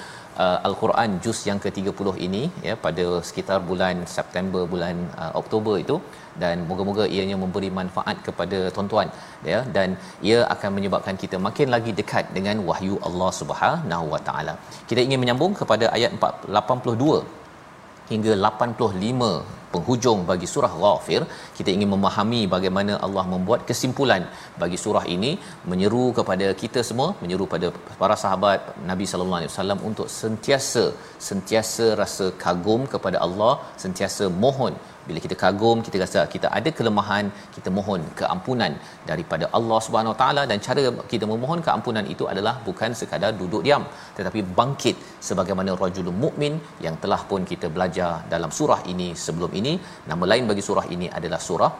uh, 0.43 0.57
al-Quran 0.67 1.09
juz 1.23 1.39
yang 1.49 1.59
ke-30 1.63 2.07
ini 2.27 2.43
ya 2.67 2.75
pada 2.85 3.05
sekitar 3.29 3.59
bulan 3.69 4.05
September 4.15 4.61
bulan 4.73 4.95
uh, 5.21 5.31
Oktober 5.41 5.75
itu 5.83 5.95
dan 6.41 6.65
moga-moga 6.69 7.05
ianya 7.15 7.37
memberi 7.43 7.69
manfaat 7.79 8.17
kepada 8.27 8.59
tuan-tuan 8.75 9.09
ya 9.51 9.59
dan 9.77 9.97
ia 10.29 10.39
akan 10.55 10.71
menyebabkan 10.77 11.17
kita 11.23 11.39
makin 11.47 11.69
lagi 11.75 11.93
dekat 11.99 12.25
dengan 12.37 12.59
wahyu 12.69 12.97
Allah 13.09 13.31
Subhanahu 13.41 14.07
Wa 14.13 14.21
Taala. 14.29 14.55
Kita 14.91 15.01
ingin 15.07 15.21
menyambung 15.23 15.55
kepada 15.61 15.87
ayat 15.97 16.13
82 16.59 17.21
hingga 18.11 18.33
85 18.49 19.56
penghujung 19.73 20.19
bagi 20.31 20.47
surah 20.53 20.73
Ghafir 20.83 21.21
kita 21.57 21.69
ingin 21.75 21.89
memahami 21.95 22.41
bagaimana 22.55 22.93
Allah 23.05 23.25
membuat 23.33 23.61
kesimpulan 23.69 24.23
bagi 24.63 24.77
surah 24.83 25.05
ini 25.15 25.31
menyeru 25.71 26.05
kepada 26.19 26.49
kita 26.61 26.81
semua 26.89 27.09
menyeru 27.23 27.47
pada 27.53 27.69
para 28.01 28.17
sahabat 28.23 28.59
Nabi 28.91 29.07
sallallahu 29.11 29.39
alaihi 29.41 29.53
wasallam 29.53 29.81
untuk 29.89 30.09
sentiasa 30.21 30.85
sentiasa 31.29 31.87
rasa 32.03 32.27
kagum 32.45 32.83
kepada 32.93 33.19
Allah 33.27 33.53
sentiasa 33.85 34.27
mohon 34.45 34.75
bila 35.09 35.19
kita 35.25 35.35
kagum 35.43 35.77
kita 35.87 35.97
rasa 36.03 36.21
kita 36.33 36.47
ada 36.59 36.69
kelemahan 36.77 37.25
kita 37.55 37.71
mohon 37.77 38.01
keampunan 38.19 38.73
daripada 39.09 39.47
Allah 39.59 39.79
Subhanahu 39.87 40.13
Wa 40.13 40.19
Taala 40.21 40.43
dan 40.51 40.59
cara 40.67 40.83
kita 41.13 41.25
memohon 41.33 41.61
keampunan 41.67 42.07
itu 42.13 42.25
adalah 42.33 42.55
bukan 42.67 42.93
sekadar 43.01 43.31
duduk 43.41 43.63
diam 43.67 43.85
tetapi 44.19 44.41
bangkit 44.59 44.95
sebagaimana 45.29 45.73
rajul 45.83 46.09
mukmin 46.23 46.55
yang 46.87 46.97
telah 47.03 47.21
pun 47.31 47.43
kita 47.51 47.69
belajar 47.77 48.11
dalam 48.35 48.53
surah 48.59 48.81
ini 48.93 49.09
sebelum 49.25 49.53
ini 49.61 49.75
nama 50.11 50.25
lain 50.33 50.45
bagi 50.51 50.65
surah 50.69 50.87
ini 50.95 51.09
adalah 51.19 51.41
surah 51.49 51.73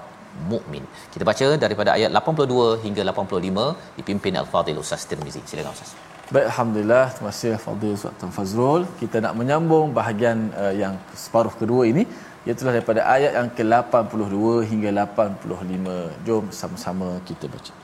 mukmin. 0.52 0.84
Kita 1.13 1.24
baca 1.30 1.48
daripada 1.66 1.90
ayat 1.98 2.12
82 2.20 2.84
hingga 2.86 3.02
85 3.13 3.98
dipimpin 4.00 4.36
Al-Fadhil 4.42 4.82
Ustaz 4.84 5.10
Tirmizi. 5.10 5.42
Silakan 5.50 5.74
Ustaz. 5.78 5.92
Baik, 6.36 6.46
Alhamdulillah. 6.52 7.06
Terima 7.16 7.30
kasih 7.34 7.52
Fadil 7.66 7.94
Ustaz 7.98 8.24
Fazrul. 8.38 8.82
Kita 9.02 9.18
nak 9.26 9.34
menyambung 9.40 9.96
bahagian 10.00 10.40
uh, 10.63 10.74
yang 10.82 10.94
separuh 11.24 11.54
kedua 11.62 11.84
ini 11.92 12.04
iaitu 12.47 12.62
daripada 12.66 13.01
ayat 13.07 13.33
yang 13.38 13.51
ke-82 13.55 14.66
hingga 14.71 14.90
85. 15.07 16.27
Jom 16.27 16.45
sama-sama 16.51 17.23
kita 17.29 17.47
baca. 17.47 17.75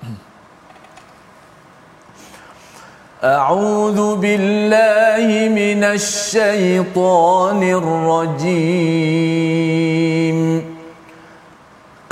أعوذ 3.19 4.23
بالله 4.23 5.27
من 5.51 5.83
الشيطان 5.83 7.61
الرجيم 7.81 9.19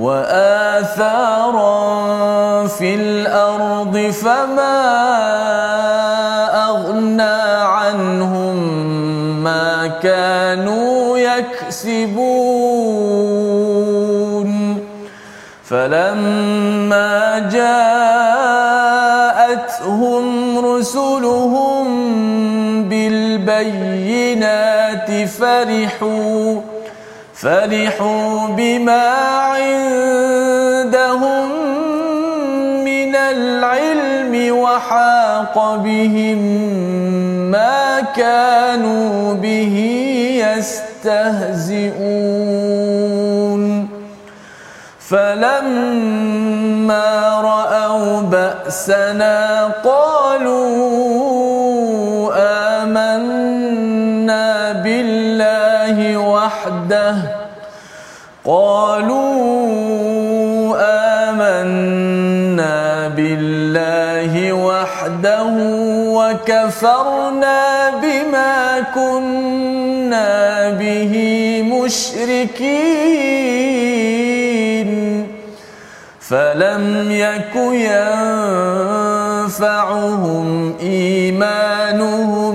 وآثارا 0.00 1.76
في 2.66 2.94
الأرض 2.94 3.96
فما 4.10 4.80
كانوا 10.02 11.18
يكسبون. 11.18 12.10
فلما 15.64 17.38
جاءتهم 17.52 18.26
رسلهم 20.66 21.84
بالبينات 22.88 24.48
فرحوا 25.28 26.60
فرحوا 27.40 28.46
بما 28.46 29.08
عندهم 29.56 30.80
من 32.84 33.16
العلم 33.16 34.56
وحاق 34.56 35.76
بهم 35.76 36.38
ما 37.50 38.00
كانوا 38.16 39.34
به 39.34 39.76
يستهزئون 41.04 42.00
فلما 45.00 46.20
رأوا 47.40 48.20
بأسنا 48.20 49.66
قالوا 49.84 51.29
وحده. 56.60 57.16
قالوا 58.44 59.20
آمنا 61.28 63.08
بالله 63.16 64.52
وحده 64.52 65.52
وكفرنا 66.16 67.60
بما 68.02 68.80
كنا 68.94 70.70
به 70.70 71.14
مشركين. 71.72 73.00
فلم 76.30 76.84
يك 77.10 77.54
ينفعهم 79.50 80.48
إيمانهم 80.80 82.49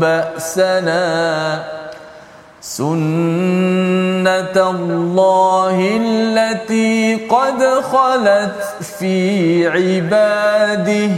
بأسنا 0.00 1.64
سنة 2.60 4.56
الله 4.70 5.76
التي 6.02 7.14
قد 7.14 7.60
خلت 7.92 8.60
في 8.98 9.16
عباده 9.68 11.10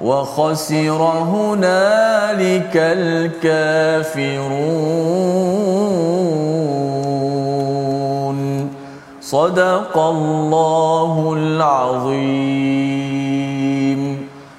وخسر 0.00 1.00
هنالك 1.32 2.74
الكافرون. 2.76 4.38
صدق 9.20 9.98
الله 9.98 11.34
العظيم. 11.36 13.07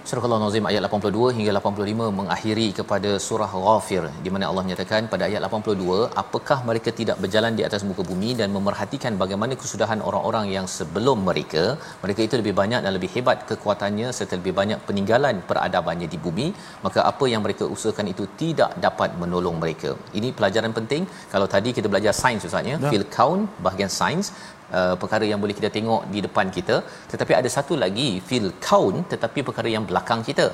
Surah 0.10 0.26
Al-Nazim 0.36 0.65
ayat 0.69 0.82
82 0.86 1.34
hingga 1.38 1.52
85 1.58 2.06
mengakhiri 2.19 2.65
kepada 2.78 3.10
surah 3.26 3.50
Ghafir 3.65 4.04
di 4.26 4.30
mana 4.34 4.45
Allah 4.50 4.63
menyatakan 4.65 5.02
pada 5.12 5.24
ayat 5.28 5.41
82 5.48 5.98
apakah 6.22 6.58
mereka 6.69 6.89
tidak 7.00 7.17
berjalan 7.24 7.54
di 7.60 7.63
atas 7.67 7.84
muka 7.89 8.04
bumi 8.10 8.32
dan 8.39 8.50
memerhatikan 8.56 9.13
bagaimana 9.22 9.54
kesudahan 9.63 10.02
orang-orang 10.10 10.45
yang 10.56 10.65
sebelum 10.78 11.17
mereka? 11.30 11.63
Mereka 12.04 12.22
itu 12.28 12.36
lebih 12.41 12.54
banyak 12.62 12.82
dan 12.86 12.91
lebih 12.98 13.10
hebat 13.15 13.45
kekuatannya 13.52 14.10
serta 14.19 14.41
lebih 14.41 14.56
banyak 14.62 14.82
peninggalan 14.89 15.45
peradabannya 15.52 16.10
di 16.13 16.19
bumi. 16.26 16.48
Maka 16.86 17.00
apa 17.12 17.28
yang 17.34 17.43
mereka 17.45 17.67
usahakan 17.76 18.10
itu 18.13 18.26
tidak 18.43 18.74
dapat 18.88 19.12
menolong 19.24 19.60
mereka. 19.63 19.93
Ini 20.22 20.32
pelajaran 20.39 20.74
penting. 20.80 21.06
Kalau 21.36 21.50
tadi 21.56 21.69
kita 21.80 21.86
belajar 21.93 22.15
sains 22.24 22.50
ustaz 22.50 22.72
ya. 22.72 22.80
fil 22.89 23.08
kaun 23.17 23.43
bahagian 23.67 23.93
sains 24.00 24.30
uh, 24.77 24.95
perkara 25.01 25.25
yang 25.32 25.39
boleh 25.43 25.55
kita 25.60 25.69
tengok 25.77 26.01
di 26.13 26.19
depan 26.27 26.47
kita. 26.58 26.75
Tetapi 27.12 27.34
ada 27.39 27.49
satu 27.58 27.75
lagi 27.84 28.10
fil 28.29 28.49
kaun 28.69 28.97
tetapi 29.13 29.41
perkara 29.49 29.71
yang 29.75 29.86
belakang 29.91 30.23
kita. 30.29 30.47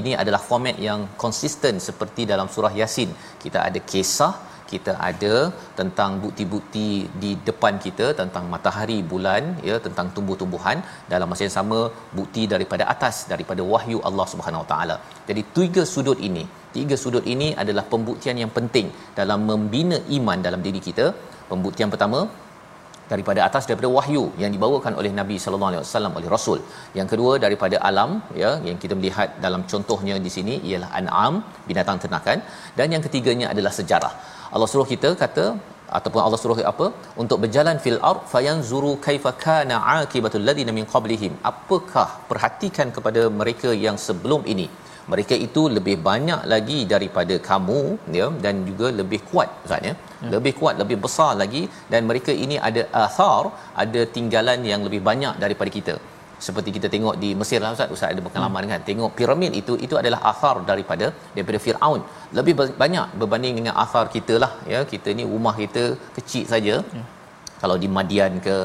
Ini 0.00 0.12
adalah 0.22 0.40
format 0.50 0.76
yang 0.88 1.00
konsisten 1.24 1.76
seperti 1.88 2.24
dalam 2.32 2.48
surah 2.54 2.74
yasin. 2.80 3.12
Kita 3.44 3.60
ada 3.68 3.82
kisah 3.92 4.34
kita 4.72 4.92
ada 5.08 5.34
tentang 5.78 6.10
bukti-bukti 6.22 6.86
di 7.22 7.30
depan 7.48 7.74
kita 7.86 8.06
tentang 8.20 8.44
matahari 8.52 8.98
bulan 9.10 9.42
ya 9.68 9.76
tentang 9.86 10.06
tumbuh-tumbuhan. 10.16 10.78
Dalam 11.12 11.28
masa 11.32 11.44
yang 11.46 11.56
sama 11.58 11.80
bukti 12.18 12.44
daripada 12.54 12.86
atas 12.94 13.16
daripada 13.32 13.64
wahyu 13.72 14.00
Allah 14.10 14.26
Subhanahu 14.32 14.62
Wa 14.64 14.68
Taala. 14.72 14.96
Jadi 15.28 15.42
tiga 15.58 15.84
sudut 15.94 16.20
ini 16.28 16.44
tiga 16.76 16.96
sudut 17.02 17.24
ini 17.34 17.48
adalah 17.62 17.84
pembuktian 17.92 18.36
yang 18.42 18.52
penting 18.58 18.86
dalam 19.18 19.40
membina 19.50 19.98
iman 20.18 20.38
dalam 20.46 20.62
diri 20.66 20.80
kita. 20.88 21.06
Pembuktian 21.50 21.90
pertama 21.94 22.20
daripada 23.12 23.40
atas 23.48 23.64
daripada 23.68 23.88
wahyu 23.96 24.24
yang 24.42 24.52
dibawakan 24.56 24.94
oleh 25.00 25.10
Nabi 25.20 25.36
sallallahu 25.44 25.70
alaihi 25.72 25.82
wasallam 25.84 26.14
oleh 26.20 26.28
Rasul. 26.36 26.58
Yang 26.98 27.08
kedua 27.12 27.32
daripada 27.44 27.78
alam 27.90 28.12
ya 28.42 28.52
yang 28.68 28.78
kita 28.84 28.96
melihat 29.00 29.28
dalam 29.46 29.64
contohnya 29.72 30.16
di 30.26 30.32
sini 30.36 30.56
ialah 30.70 30.90
an'am 31.00 31.36
binatang 31.68 32.00
ternakan 32.04 32.40
dan 32.80 32.88
yang 32.96 33.04
ketiganya 33.08 33.48
adalah 33.54 33.74
sejarah. 33.80 34.14
Allah 34.54 34.68
suruh 34.72 34.88
kita 34.94 35.10
kata 35.24 35.46
ataupun 35.98 36.20
Allah 36.24 36.38
suruh 36.42 36.58
apa 36.72 36.86
untuk 37.22 37.38
berjalan 37.44 37.76
fil 37.84 37.98
ard 38.10 38.22
fayanzuru 38.32 38.92
kaifa 39.06 39.32
kana 39.46 39.76
aqibatul 39.96 40.44
ladina 40.48 40.72
min 40.78 40.86
qablihim 40.94 41.32
apakah 41.50 42.08
perhatikan 42.30 42.88
kepada 42.96 43.22
mereka 43.40 43.70
yang 43.86 43.98
sebelum 44.06 44.42
ini 44.54 44.66
mereka 45.12 45.34
itu 45.46 45.62
lebih 45.76 45.96
banyak 46.08 46.40
lagi 46.52 46.78
daripada 46.92 47.34
kamu 47.48 47.80
ya 48.18 48.26
dan 48.44 48.54
juga 48.68 48.88
lebih 49.00 49.20
kuat 49.30 49.50
ustaz 49.66 49.88
ya. 49.88 49.94
Hmm. 50.22 50.30
lebih 50.34 50.52
kuat 50.58 50.74
lebih 50.82 50.98
besar 51.04 51.30
lagi. 51.42 51.62
Dan 51.92 52.00
mereka 52.10 52.32
ini 52.44 52.56
ada 52.68 52.82
athar 53.04 53.42
ada 53.84 54.02
tinggalan 54.16 54.60
yang 54.72 54.82
lebih 54.88 55.02
banyak 55.10 55.36
daripada 55.44 55.72
kita. 55.78 55.94
Seperti 56.46 56.70
kita 56.76 56.86
tengok 56.94 57.16
di 57.22 57.30
Mesir 57.40 57.60
lah 57.64 57.72
ustaz. 57.76 57.94
Ustaz 57.96 58.10
ada 58.12 58.22
pengalaman 58.26 58.62
hmm. 58.64 58.72
kan? 58.72 58.80
Tengok 58.90 59.10
piramid 59.18 59.54
itu 59.62 59.74
itu 59.86 59.96
adalah 60.02 60.20
athar 60.32 60.56
daripada 60.70 61.08
daripada 61.34 61.58
Firaun. 61.64 62.02
Lebih 62.38 62.54
banyak 62.82 63.08
berbanding 63.22 63.56
dengan 63.60 63.74
athar 63.84 64.06
kita 64.16 64.36
lah 64.44 64.52
ya. 64.74 64.82
Kita 64.92 65.10
ni 65.18 65.26
rumah 65.34 65.56
kita 65.64 65.84
kecil 66.18 66.46
saja. 66.54 66.76
Hmm. 66.94 67.06
Kalau 67.62 67.76
di 67.82 67.90
Madian 67.96 68.34
ke 68.46 68.56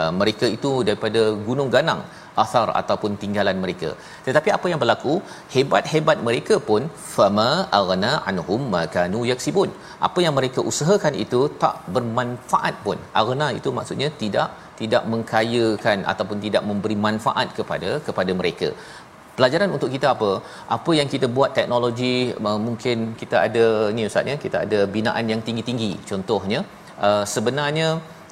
uh, 0.00 0.12
mereka 0.20 0.46
itu 0.56 0.70
daripada 0.88 1.22
gunung 1.48 1.70
ganang 1.76 2.02
athar 2.42 2.68
ataupun 2.80 3.12
tinggalan 3.22 3.56
mereka. 3.64 3.90
Tetapi 4.26 4.48
apa 4.56 4.66
yang 4.70 4.80
berlaku? 4.82 5.14
Hebat-hebat 5.54 6.18
mereka 6.28 6.56
pun 6.68 6.82
fama 7.14 7.48
aghna 7.78 8.12
anhum 8.30 8.62
ma 8.74 8.82
kanu 8.96 9.22
yaksibun. 9.30 9.70
Apa 10.08 10.20
yang 10.26 10.34
mereka 10.38 10.60
usahakan 10.70 11.16
itu 11.24 11.40
tak 11.62 11.76
bermanfaat 11.94 12.76
pun. 12.86 12.98
Aghna 13.22 13.48
itu 13.60 13.70
maksudnya 13.78 14.10
tidak 14.22 14.50
tidak 14.80 15.02
mengkayakan 15.12 15.98
ataupun 16.12 16.38
tidak 16.46 16.62
memberi 16.70 16.96
manfaat 17.06 17.48
kepada 17.58 17.90
kepada 18.06 18.34
mereka. 18.40 18.70
Pelajaran 19.38 19.70
untuk 19.76 19.90
kita 19.94 20.08
apa? 20.14 20.30
Apa 20.76 20.90
yang 20.98 21.08
kita 21.12 21.26
buat 21.36 21.50
teknologi 21.58 22.16
mungkin 22.66 22.98
kita 23.20 23.36
ada 23.46 23.64
ni 23.96 24.02
ustaz 24.10 24.30
ya, 24.32 24.36
kita 24.44 24.58
ada 24.66 24.80
binaan 24.96 25.26
yang 25.32 25.40
tinggi-tinggi. 25.46 25.92
Contohnya 26.10 26.60
uh, 27.06 27.24
sebenarnya 27.34 27.88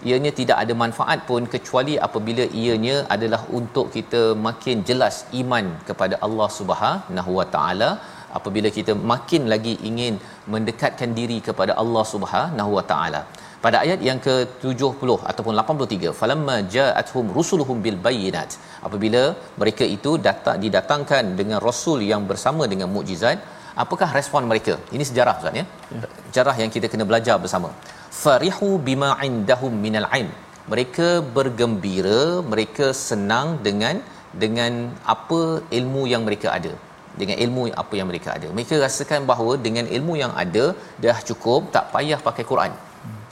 ianya 0.09 0.31
tidak 0.39 0.57
ada 0.63 0.75
manfaat 0.83 1.21
pun 1.29 1.43
kecuali 1.55 1.95
apabila 2.07 2.45
ianya 2.63 2.97
adalah 3.15 3.41
untuk 3.59 3.87
kita 3.97 4.23
makin 4.47 4.77
jelas 4.89 5.17
iman 5.43 5.67
kepada 5.89 6.17
Allah 6.27 6.49
Subhanahu 6.59 7.31
Wa 7.39 7.47
Taala. 7.55 7.91
Apabila 8.39 8.69
kita 8.77 8.93
makin 9.13 9.43
lagi 9.53 9.75
ingin 9.89 10.15
mendekatkan 10.53 11.11
diri 11.19 11.39
kepada 11.49 11.73
Allah 11.83 12.05
Subhanahu 12.13 12.71
Wa 12.77 12.85
Taala. 12.93 13.23
Pada 13.65 13.77
ayat 13.85 14.01
yang 14.09 14.19
ke-70 14.27 15.11
ataupun 15.31 15.53
83 15.63 16.15
falamma 16.21 16.57
ja'atuhum 16.77 17.27
rusuluhum 17.39 17.77
bil 17.85 17.99
bayyinat. 18.07 18.51
Apabila 18.87 19.23
mereka 19.61 19.87
itu 19.97 20.13
datang 20.29 20.59
didatangkan 20.65 21.25
dengan 21.41 21.59
rasul 21.69 22.01
yang 22.13 22.25
bersama 22.31 22.67
dengan 22.73 22.91
mukjizat 22.97 23.39
apakah 23.85 24.09
respon 24.19 24.49
mereka? 24.53 24.75
Ini 24.97 25.05
sejarah 25.11 25.35
ustaz 25.41 25.61
ya, 25.61 25.65
ya. 25.97 26.09
sejarah 26.29 26.57
yang 26.63 26.71
kita 26.77 26.89
kena 26.93 27.05
belajar 27.11 27.37
bersama 27.45 27.71
farihu 28.21 28.71
bima 28.89 29.11
indahum 29.29 29.75
minal 29.85 30.09
ilm 30.21 30.33
mereka 30.71 31.09
bergembira 31.37 32.23
mereka 32.53 32.87
senang 33.09 33.49
dengan 33.67 33.97
dengan 34.43 34.73
apa 35.15 35.41
ilmu 35.79 36.03
yang 36.13 36.23
mereka 36.29 36.49
ada. 36.59 36.73
Dengan 37.21 37.37
ilmu 37.45 37.63
apa 37.83 37.95
yang 37.99 38.09
mereka 38.11 38.29
ada. 38.37 38.49
Mereka 38.57 38.75
rasakan 38.85 39.23
bahawa 39.31 39.55
dengan 39.67 39.87
ilmu 39.97 40.15
yang 40.23 40.33
ada 40.43 40.65
dah 41.05 41.19
cukup 41.29 41.69
tak 41.75 41.85
payah 41.95 42.21
pakai 42.29 42.45
Quran. 42.51 42.73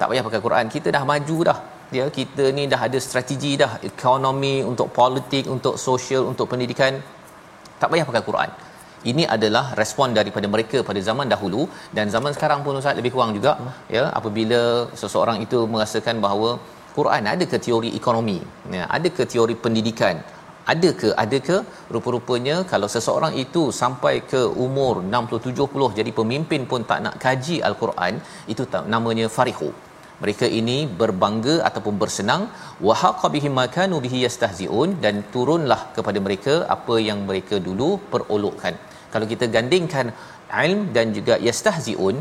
Tak 0.00 0.06
payah 0.10 0.24
pakai 0.26 0.40
Quran. 0.46 0.64
Kita 0.74 0.88
dah 0.96 1.02
maju 1.12 1.38
dah. 1.50 1.58
Ya 1.98 2.04
kita 2.18 2.44
ni 2.56 2.64
dah 2.72 2.80
ada 2.86 2.98
strategi 3.06 3.52
dah. 3.62 3.72
Ekonomi 3.90 4.56
untuk 4.72 4.90
politik 4.98 5.46
untuk 5.54 5.76
sosial 5.86 6.28
untuk 6.32 6.46
pendidikan. 6.52 7.00
Tak 7.80 7.88
payah 7.92 8.06
pakai 8.10 8.24
Quran 8.28 8.50
ini 9.12 9.24
adalah 9.34 9.64
respon 9.80 10.16
daripada 10.18 10.46
mereka 10.54 10.78
pada 10.88 11.00
zaman 11.08 11.26
dahulu 11.34 11.62
dan 11.96 12.12
zaman 12.14 12.32
sekarang 12.36 12.60
pun 12.64 12.80
Ustaz 12.80 12.98
lebih 13.00 13.12
kurang 13.14 13.32
juga 13.38 13.52
hmm. 13.56 13.72
ya 13.96 14.04
apabila 14.18 14.60
seseorang 15.02 15.38
itu 15.46 15.60
merasakan 15.74 16.18
bahawa 16.26 16.50
Quran 16.96 17.24
ada 17.32 17.44
ke 17.52 17.58
teori 17.66 17.90
ekonomi 18.00 18.38
ya 18.76 18.84
ada 18.96 19.08
ke 19.18 19.24
teori 19.32 19.56
pendidikan 19.64 20.16
ada 20.72 20.90
ke 21.00 21.08
ada 21.22 21.38
ke 21.48 21.56
rupa-rupanya 21.94 22.56
kalau 22.72 22.88
seseorang 22.94 23.34
itu 23.44 23.62
sampai 23.82 24.14
ke 24.32 24.40
umur 24.64 24.94
60 25.02 25.54
70 25.60 25.96
jadi 25.98 26.10
pemimpin 26.18 26.64
pun 26.70 26.82
tak 26.90 27.00
nak 27.04 27.14
kaji 27.24 27.56
al-Quran 27.68 28.14
itu 28.52 28.64
tak, 28.72 28.84
namanya 28.94 29.28
farihu 29.36 29.70
mereka 30.22 30.46
ini 30.60 30.78
berbangga 31.00 31.54
ataupun 31.68 31.94
bersenang 32.02 32.42
wahaqa 32.88 33.28
bihim 33.34 33.54
makanu 33.60 33.98
bihi 34.04 34.18
yastahziun 34.26 34.90
dan 35.04 35.16
turunlah 35.34 35.80
kepada 35.96 36.18
mereka 36.26 36.54
apa 36.76 36.96
yang 37.08 37.20
mereka 37.30 37.58
dulu 37.68 37.90
perolokkan 38.12 38.76
kalau 39.14 39.26
kita 39.32 39.46
gandingkan 39.56 40.06
ilm 40.64 40.82
dan 40.96 41.06
juga 41.18 41.36
yastahziun 41.46 42.16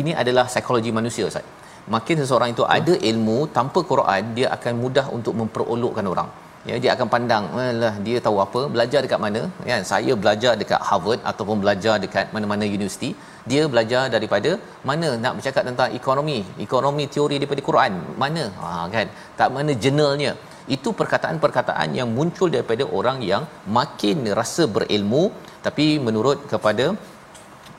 ini 0.00 0.12
adalah 0.22 0.44
psikologi 0.52 0.92
manusia 0.98 1.24
Ustaz. 1.30 1.46
Makin 1.94 2.16
seseorang 2.20 2.50
itu 2.54 2.64
ada 2.76 2.94
ilmu 3.10 3.38
tanpa 3.56 3.80
Quran 3.90 4.22
dia 4.36 4.48
akan 4.56 4.72
mudah 4.84 5.06
untuk 5.16 5.34
memperolokkan 5.40 6.06
orang. 6.12 6.28
Ya 6.68 6.76
dia 6.82 6.90
akan 6.94 7.08
pandang 7.12 7.44
lah 7.82 7.92
dia 8.06 8.16
tahu 8.26 8.36
apa? 8.44 8.60
Belajar 8.74 9.00
dekat 9.04 9.20
mana? 9.24 9.42
Kan 9.68 9.82
saya 9.90 10.12
belajar 10.22 10.52
dekat 10.60 10.80
Harvard 10.88 11.20
ataupun 11.30 11.56
belajar 11.64 11.94
dekat 12.04 12.26
mana-mana 12.34 12.64
universiti. 12.76 13.10
Dia 13.50 13.62
belajar 13.72 14.02
daripada 14.14 14.50
mana 14.90 15.08
nak 15.22 15.32
bercakap 15.38 15.64
tentang 15.68 15.90
ekonomi 15.98 16.38
ekonomi 16.66 17.04
teori 17.14 17.36
daripada 17.40 17.62
Quran. 17.68 17.92
Mana? 18.22 18.44
Ha 18.62 18.70
kan? 18.96 19.06
Tak 19.40 19.48
mana 19.56 19.72
jurnalnya. 19.84 20.32
Itu 20.76 20.88
perkataan-perkataan 21.00 21.90
yang 21.98 22.08
muncul 22.16 22.48
daripada 22.54 22.84
orang 22.98 23.18
yang 23.30 23.44
makin 23.78 24.18
rasa 24.40 24.64
berilmu 24.76 25.22
tapi 25.68 25.86
menurut 26.08 26.38
kepada 26.52 26.86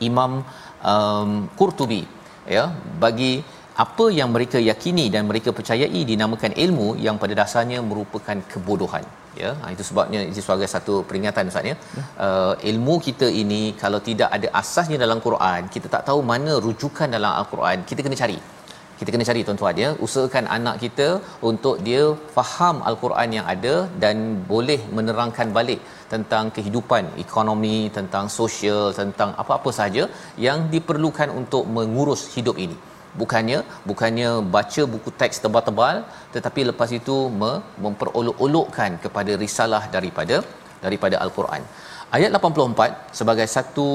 Imam 0.10 0.32
um, 0.92 1.32
Qurtubi 1.60 2.04
ya 2.56 2.66
bagi 3.04 3.32
apa 3.84 4.06
yang 4.20 4.30
mereka 4.36 4.60
yakini 4.70 5.06
dan 5.14 5.24
mereka 5.30 5.50
percayai 5.58 6.00
dinamakan 6.12 6.54
ilmu 6.66 6.88
yang 7.06 7.16
pada 7.22 7.34
dasarnya 7.42 7.80
merupakan 7.90 8.38
kebodohan 8.52 9.06
ya. 9.42 9.52
Ha, 9.62 9.72
itu 9.76 9.84
sebabnya 9.90 10.20
ini 10.28 10.42
sebagai 10.46 10.68
satu 10.74 10.94
peringatan 11.10 11.52
ustaz 11.52 11.70
ya. 11.72 11.76
Uh, 12.26 12.54
ilmu 12.72 12.96
kita 13.08 13.28
ini 13.42 13.62
kalau 13.84 14.00
tidak 14.10 14.30
ada 14.38 14.48
asasnya 14.62 14.98
dalam 15.06 15.22
Quran 15.28 15.72
kita 15.76 15.88
tak 15.96 16.04
tahu 16.10 16.20
mana 16.32 16.54
rujukan 16.68 17.10
dalam 17.18 17.32
al-Quran 17.42 17.88
kita 17.92 18.04
kena 18.08 18.20
cari 18.24 18.40
kita 19.00 19.10
kena 19.14 19.26
cari 19.30 19.42
tuan-tuan. 19.48 19.76
Ya 19.84 19.90
usahakan 20.06 20.46
anak 20.58 20.76
kita 20.84 21.08
untuk 21.50 21.76
dia 21.88 22.04
faham 22.36 22.78
al-Quran 22.90 23.30
yang 23.38 23.48
ada 23.54 23.76
dan 24.04 24.18
boleh 24.52 24.80
menerangkan 24.98 25.50
balik 25.58 25.82
tentang 26.14 26.46
kehidupan 26.56 27.04
ekonomi 27.26 27.78
tentang 27.98 28.26
sosial 28.40 28.84
tentang 29.02 29.32
apa-apa 29.42 29.72
saja 29.80 30.06
yang 30.48 30.62
diperlukan 30.76 31.32
untuk 31.42 31.66
mengurus 31.78 32.24
hidup 32.36 32.58
ini. 32.66 32.78
Bukannya 33.22 33.60
bukannya 33.90 34.30
baca 34.56 34.82
buku 34.94 35.10
teks 35.22 35.38
tebal-tebal 35.44 35.96
tetapi 36.36 36.62
lepas 36.70 36.90
itu 37.00 37.18
memperolok-olokkan 37.86 38.92
kepada 39.06 39.34
risalah 39.44 39.84
daripada 39.96 40.38
daripada 40.86 41.16
al-Quran. 41.24 41.64
Ayat 42.18 42.30
84 42.38 43.18
sebagai 43.20 43.48
satu 43.56 43.88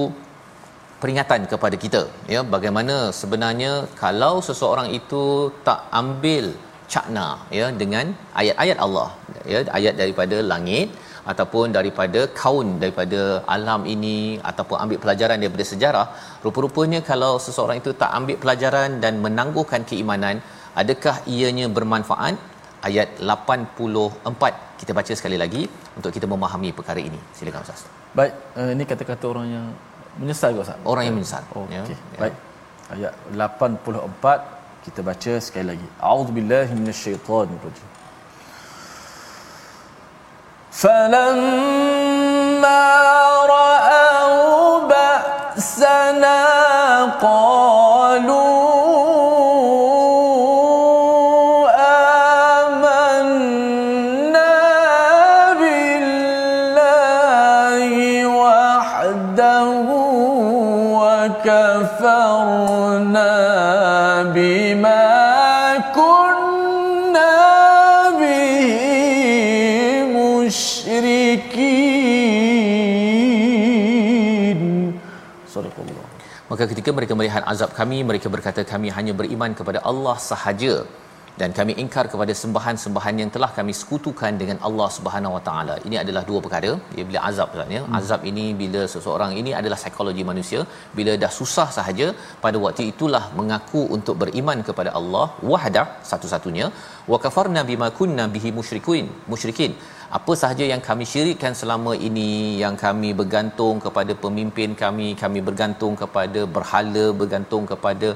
peringatan 1.05 1.41
kepada 1.53 1.77
kita 1.85 2.03
ya. 2.35 2.43
Bagaimana 2.55 2.97
sebenarnya 3.21 3.73
kalau 4.05 4.35
seseorang 4.49 4.89
itu 4.99 5.25
tak 5.69 5.81
ambil 6.03 6.47
cakna 6.93 7.27
ya 7.59 7.67
dengan 7.81 8.07
ayat-ayat 8.41 8.79
Allah 8.85 9.09
ya 9.53 9.61
ayat 9.79 9.95
daripada 10.01 10.37
langit 10.53 10.89
ataupun 11.33 11.67
daripada 11.77 12.21
kaun 12.41 12.69
daripada 12.83 13.21
alam 13.55 13.83
ini 13.95 14.19
ataupun 14.51 14.77
ambil 14.85 14.99
pelajaran 15.05 15.39
daripada 15.43 15.65
sejarah 15.73 16.07
rupa-rupanya 16.45 17.01
kalau 17.11 17.33
seseorang 17.47 17.79
itu 17.83 17.93
tak 18.03 18.11
ambil 18.19 18.37
pelajaran 18.43 18.91
dan 19.05 19.23
menangguhkan 19.27 19.83
keimanan 19.91 20.39
adakah 20.83 21.17
ianya 21.37 21.69
bermanfaat? 21.79 22.37
Ayat 22.89 23.11
84 23.33 24.81
kita 24.81 24.93
baca 24.97 25.13
sekali 25.19 25.37
lagi 25.43 25.63
untuk 25.99 26.11
kita 26.17 26.27
memahami 26.33 26.71
perkara 26.79 27.01
ini. 27.09 27.21
Silakan 27.37 27.65
ustaz. 27.65 27.83
Baik 28.19 28.33
uh, 28.61 28.71
ini 28.75 28.85
kata-kata 28.91 29.25
orang 29.33 29.47
yang 29.57 29.67
Menyesal 30.19 30.55
ke 30.55 30.61
Ustaz? 30.63 30.79
Orang 30.87 31.05
yang 31.07 31.17
menyesal. 31.19 31.43
Oh, 31.55 31.67
ya. 31.71 31.83
Okey. 31.83 31.95
Okay. 31.95 31.99
Ya. 32.15 32.19
Baik. 32.21 32.35
Ayat 32.85 33.13
84 33.33 34.85
kita 34.85 35.01
baca 35.01 35.33
sekali 35.41 35.67
lagi. 35.75 35.89
A'udzubillahi 35.99 36.73
minasyaitonirrajim. 36.77 37.89
فَلَمَّا 40.75 41.63
رَأَوْا 43.47 44.91
ba'sana 44.91 46.39
قَالُوا 47.25 47.54
maka 76.51 76.65
ketika 76.73 76.91
mereka 76.99 77.15
melihat 77.21 77.43
azab 77.53 77.71
kami 77.79 77.99
mereka 78.11 78.29
berkata 78.35 78.63
kami 78.73 78.91
hanya 78.99 79.15
beriman 79.21 79.53
kepada 79.61 79.81
Allah 79.91 80.17
sahaja 80.31 80.75
dan 81.41 81.51
kami 81.59 81.73
ingkar 81.83 82.05
kepada 82.13 82.33
sembahan-sembahan 82.41 83.15
yang 83.21 83.31
telah 83.35 83.49
kami 83.57 83.73
sekutukan 83.79 84.33
dengan 84.41 84.59
Allah 84.67 84.89
Subhanahu 84.97 85.33
Wa 85.37 85.43
Taala. 85.49 85.75
Ini 85.87 85.97
adalah 86.03 86.23
dua 86.29 86.41
perkara. 86.45 86.71
Ya 86.99 87.05
bila 87.09 87.21
azab 87.29 87.49
sebenarnya, 87.53 87.81
hmm. 87.85 87.97
azab 87.99 88.21
ini 88.31 88.45
bila 88.61 88.83
seseorang 88.95 89.33
ini 89.41 89.53
adalah 89.61 89.79
psikologi 89.83 90.25
manusia, 90.31 90.61
bila 90.99 91.15
dah 91.23 91.33
susah 91.39 91.69
sahaja 91.79 92.09
pada 92.45 92.59
waktu 92.65 92.85
itulah 92.93 93.25
mengaku 93.41 93.83
untuk 93.97 94.17
beriman 94.23 94.61
kepada 94.69 94.93
Allah 95.01 95.27
wahdah 95.53 95.87
satu-satunya 96.11 96.69
wa 97.13 97.19
kafarna 97.25 97.63
bima 97.71 97.89
kunna 97.99 98.27
bihi 98.37 98.51
musyrikuin 98.59 99.09
musyrikin 99.33 99.75
apa 100.19 100.33
sahaja 100.41 100.65
yang 100.73 100.83
kami 100.89 101.05
syirikkan 101.13 101.55
selama 101.61 101.93
ini 102.09 102.29
yang 102.63 102.75
kami 102.83 103.09
bergantung 103.21 103.77
kepada 103.85 104.13
pemimpin 104.25 104.71
kami 104.83 105.07
kami 105.23 105.41
bergantung 105.49 105.95
kepada 106.03 106.41
berhala 106.57 107.07
bergantung 107.21 107.65
kepada 107.71 108.09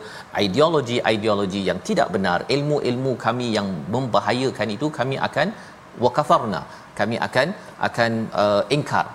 ideologi-ideologi 0.45 1.63
yang 1.69 1.81
tidak 1.89 2.09
benar 2.17 2.39
ilmu-ilmu 2.57 3.15
kami 3.27 3.49
yang 3.57 3.69
membahayakan 3.95 4.71
itu 4.77 4.89
kami 4.99 5.19
akan 5.29 5.51
wakafarna 6.05 6.63
kami 7.01 7.19
akan 7.27 7.49
akan 7.89 8.13
uh, 8.43 8.63
ingkar 8.77 9.07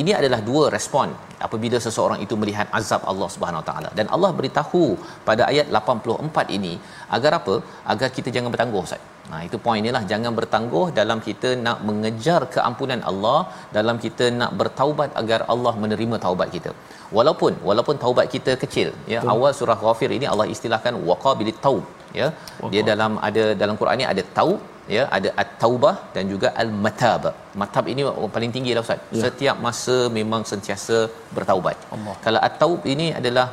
ini 0.00 0.12
adalah 0.18 0.40
dua 0.48 0.64
respon 0.74 1.08
apabila 1.46 1.78
seseorang 1.86 2.20
itu 2.24 2.34
melihat 2.42 2.66
azab 2.78 3.02
Allah 3.12 3.28
Subhanahu 3.34 3.64
taala. 3.68 3.90
Dan 3.98 4.06
Allah 4.14 4.30
beritahu 4.38 4.84
pada 5.28 5.42
ayat 5.52 5.66
84 5.80 6.56
ini 6.56 6.74
agar 7.16 7.32
apa? 7.40 7.54
Agar 7.92 8.08
kita 8.16 8.28
jangan 8.36 8.50
bertangguh 8.54 8.82
Ustaz. 8.86 9.02
Nah 9.30 9.40
itu 9.48 9.56
poin 9.64 9.78
inilah 9.82 10.02
jangan 10.12 10.32
bertangguh 10.38 10.86
dalam 11.00 11.18
kita 11.26 11.50
nak 11.66 11.78
mengejar 11.88 12.40
keampunan 12.54 13.02
Allah 13.10 13.40
dalam 13.76 13.98
kita 14.04 14.26
nak 14.40 14.52
bertaubat 14.60 15.10
agar 15.22 15.40
Allah 15.54 15.74
menerima 15.84 16.18
taubat 16.24 16.48
kita. 16.56 16.72
Walaupun 17.16 17.52
walaupun 17.68 17.96
taubat 18.02 18.26
kita 18.34 18.52
kecil 18.62 18.88
ya 19.12 19.20
Betul. 19.20 19.32
awal 19.34 19.52
surah 19.58 19.78
Ghafir 19.84 20.10
ini 20.18 20.26
Allah 20.32 20.46
istilahkan 20.54 20.94
waqabilit 21.08 21.58
taub 21.64 21.84
ya. 22.20 22.28
Dia 22.74 22.82
dalam 22.90 23.14
ada 23.28 23.44
dalam 23.62 23.74
Quran 23.80 23.98
ni 24.02 24.06
ada 24.12 24.24
taub 24.38 24.58
ya 24.96 25.02
ada 25.16 25.28
at-taubah 25.42 25.94
dan 26.14 26.24
juga 26.32 26.48
al-matab. 26.62 27.24
Matab 27.62 27.84
ini 27.94 28.04
paling 28.36 28.52
tinggi 28.56 28.72
lah 28.76 28.84
ustaz. 28.86 29.00
Ya. 29.16 29.22
Setiap 29.24 29.56
masa 29.66 29.96
memang 30.18 30.44
sentiasa 30.52 30.98
bertaubat. 31.38 31.76
Allah. 31.96 32.16
Kalau 32.26 32.40
at-taub 32.48 32.80
ini 32.94 33.08
adalah 33.20 33.46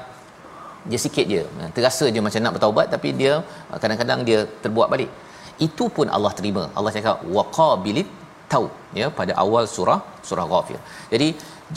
dia 0.91 0.99
sikit 1.05 1.25
je. 1.33 1.41
Terasa 1.77 2.05
je 2.15 2.21
macam 2.27 2.43
nak 2.45 2.55
bertaubat 2.57 2.87
tapi 2.95 3.11
dia 3.21 3.33
kadang-kadang 3.83 4.21
dia 4.29 4.39
terbuat 4.65 4.89
balik 4.95 5.11
itu 5.67 5.85
pun 5.95 6.07
Allah 6.15 6.31
terima 6.39 6.63
Allah 6.77 6.91
cakap 6.97 7.17
waqabilit 7.37 8.07
tau 8.53 8.65
ya 8.99 9.07
pada 9.19 9.33
awal 9.43 9.65
surah 9.75 9.99
surah 10.29 10.45
ghafir. 10.51 10.79
Jadi 11.13 11.27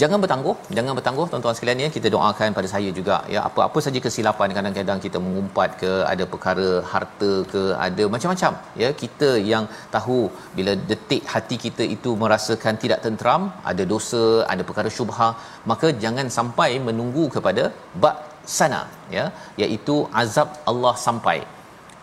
jangan 0.01 0.19
bertangguh 0.23 0.55
jangan 0.77 0.93
bertangguh 0.99 1.27
tuan-tuan 1.31 1.57
sekalian 1.57 1.81
ya 1.85 1.89
kita 1.97 2.09
doakan 2.15 2.57
pada 2.59 2.69
saya 2.75 2.91
juga 2.99 3.17
ya 3.35 3.41
apa-apa 3.49 3.79
saja 3.87 4.01
kesilapan 4.05 4.55
kadang-kadang 4.57 5.01
kita 5.07 5.19
mengumpat 5.25 5.71
ke 5.83 5.93
ada 6.13 6.25
perkara 6.33 6.69
harta 6.93 7.33
ke 7.53 7.63
ada 7.87 8.05
macam-macam 8.15 8.53
ya 8.83 8.91
kita 9.03 9.31
yang 9.53 9.67
tahu 9.97 10.21
bila 10.59 10.75
detik 10.91 11.25
hati 11.35 11.59
kita 11.67 11.87
itu 11.97 12.13
merasakan 12.25 12.77
tidak 12.85 13.01
tenteram 13.07 13.45
ada 13.73 13.87
dosa 13.95 14.25
ada 14.55 14.65
perkara 14.71 14.91
syubhah 14.99 15.33
maka 15.73 15.91
jangan 16.05 16.29
sampai 16.39 16.71
menunggu 16.89 17.27
kepada 17.37 17.65
bak 18.05 18.17
sana 18.59 18.83
ya 19.17 19.25
iaitu 19.63 19.97
azab 20.23 20.49
Allah 20.71 20.95
sampai 21.07 21.39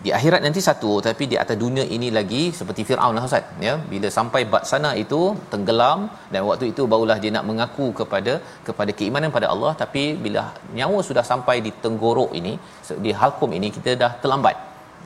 di 0.06 0.10
akhirat 0.18 0.42
nanti 0.46 0.62
satu 0.68 0.92
tapi 1.08 1.24
di 1.32 1.38
atas 1.42 1.58
dunia 1.64 1.86
ini 1.96 2.08
lagi 2.18 2.44
seperti 2.60 2.82
Firaun 2.90 3.16
lah 3.18 3.24
Ustaz 3.28 3.46
ya. 3.66 3.74
Bila 3.92 4.08
sampai 4.18 4.42
bab 4.52 4.64
sana 4.72 4.92
itu 5.04 5.20
tenggelam 5.52 6.00
dan 6.34 6.42
waktu 6.50 6.66
itu 6.72 6.84
barulah 6.92 7.18
dia 7.24 7.32
nak 7.36 7.46
mengaku 7.50 7.88
kepada 8.00 8.34
kepada 8.68 8.94
keimanan 9.00 9.34
pada 9.38 9.50
Allah 9.54 9.74
tapi 9.84 10.04
bila 10.26 10.44
nyawa 10.80 11.00
sudah 11.10 11.26
sampai 11.32 11.58
di 11.68 11.74
tenggorok 11.84 12.34
ini 12.42 12.54
di 13.06 13.14
halkum 13.22 13.54
ini 13.60 13.70
kita 13.78 13.94
dah 14.04 14.12
terlambat 14.24 14.58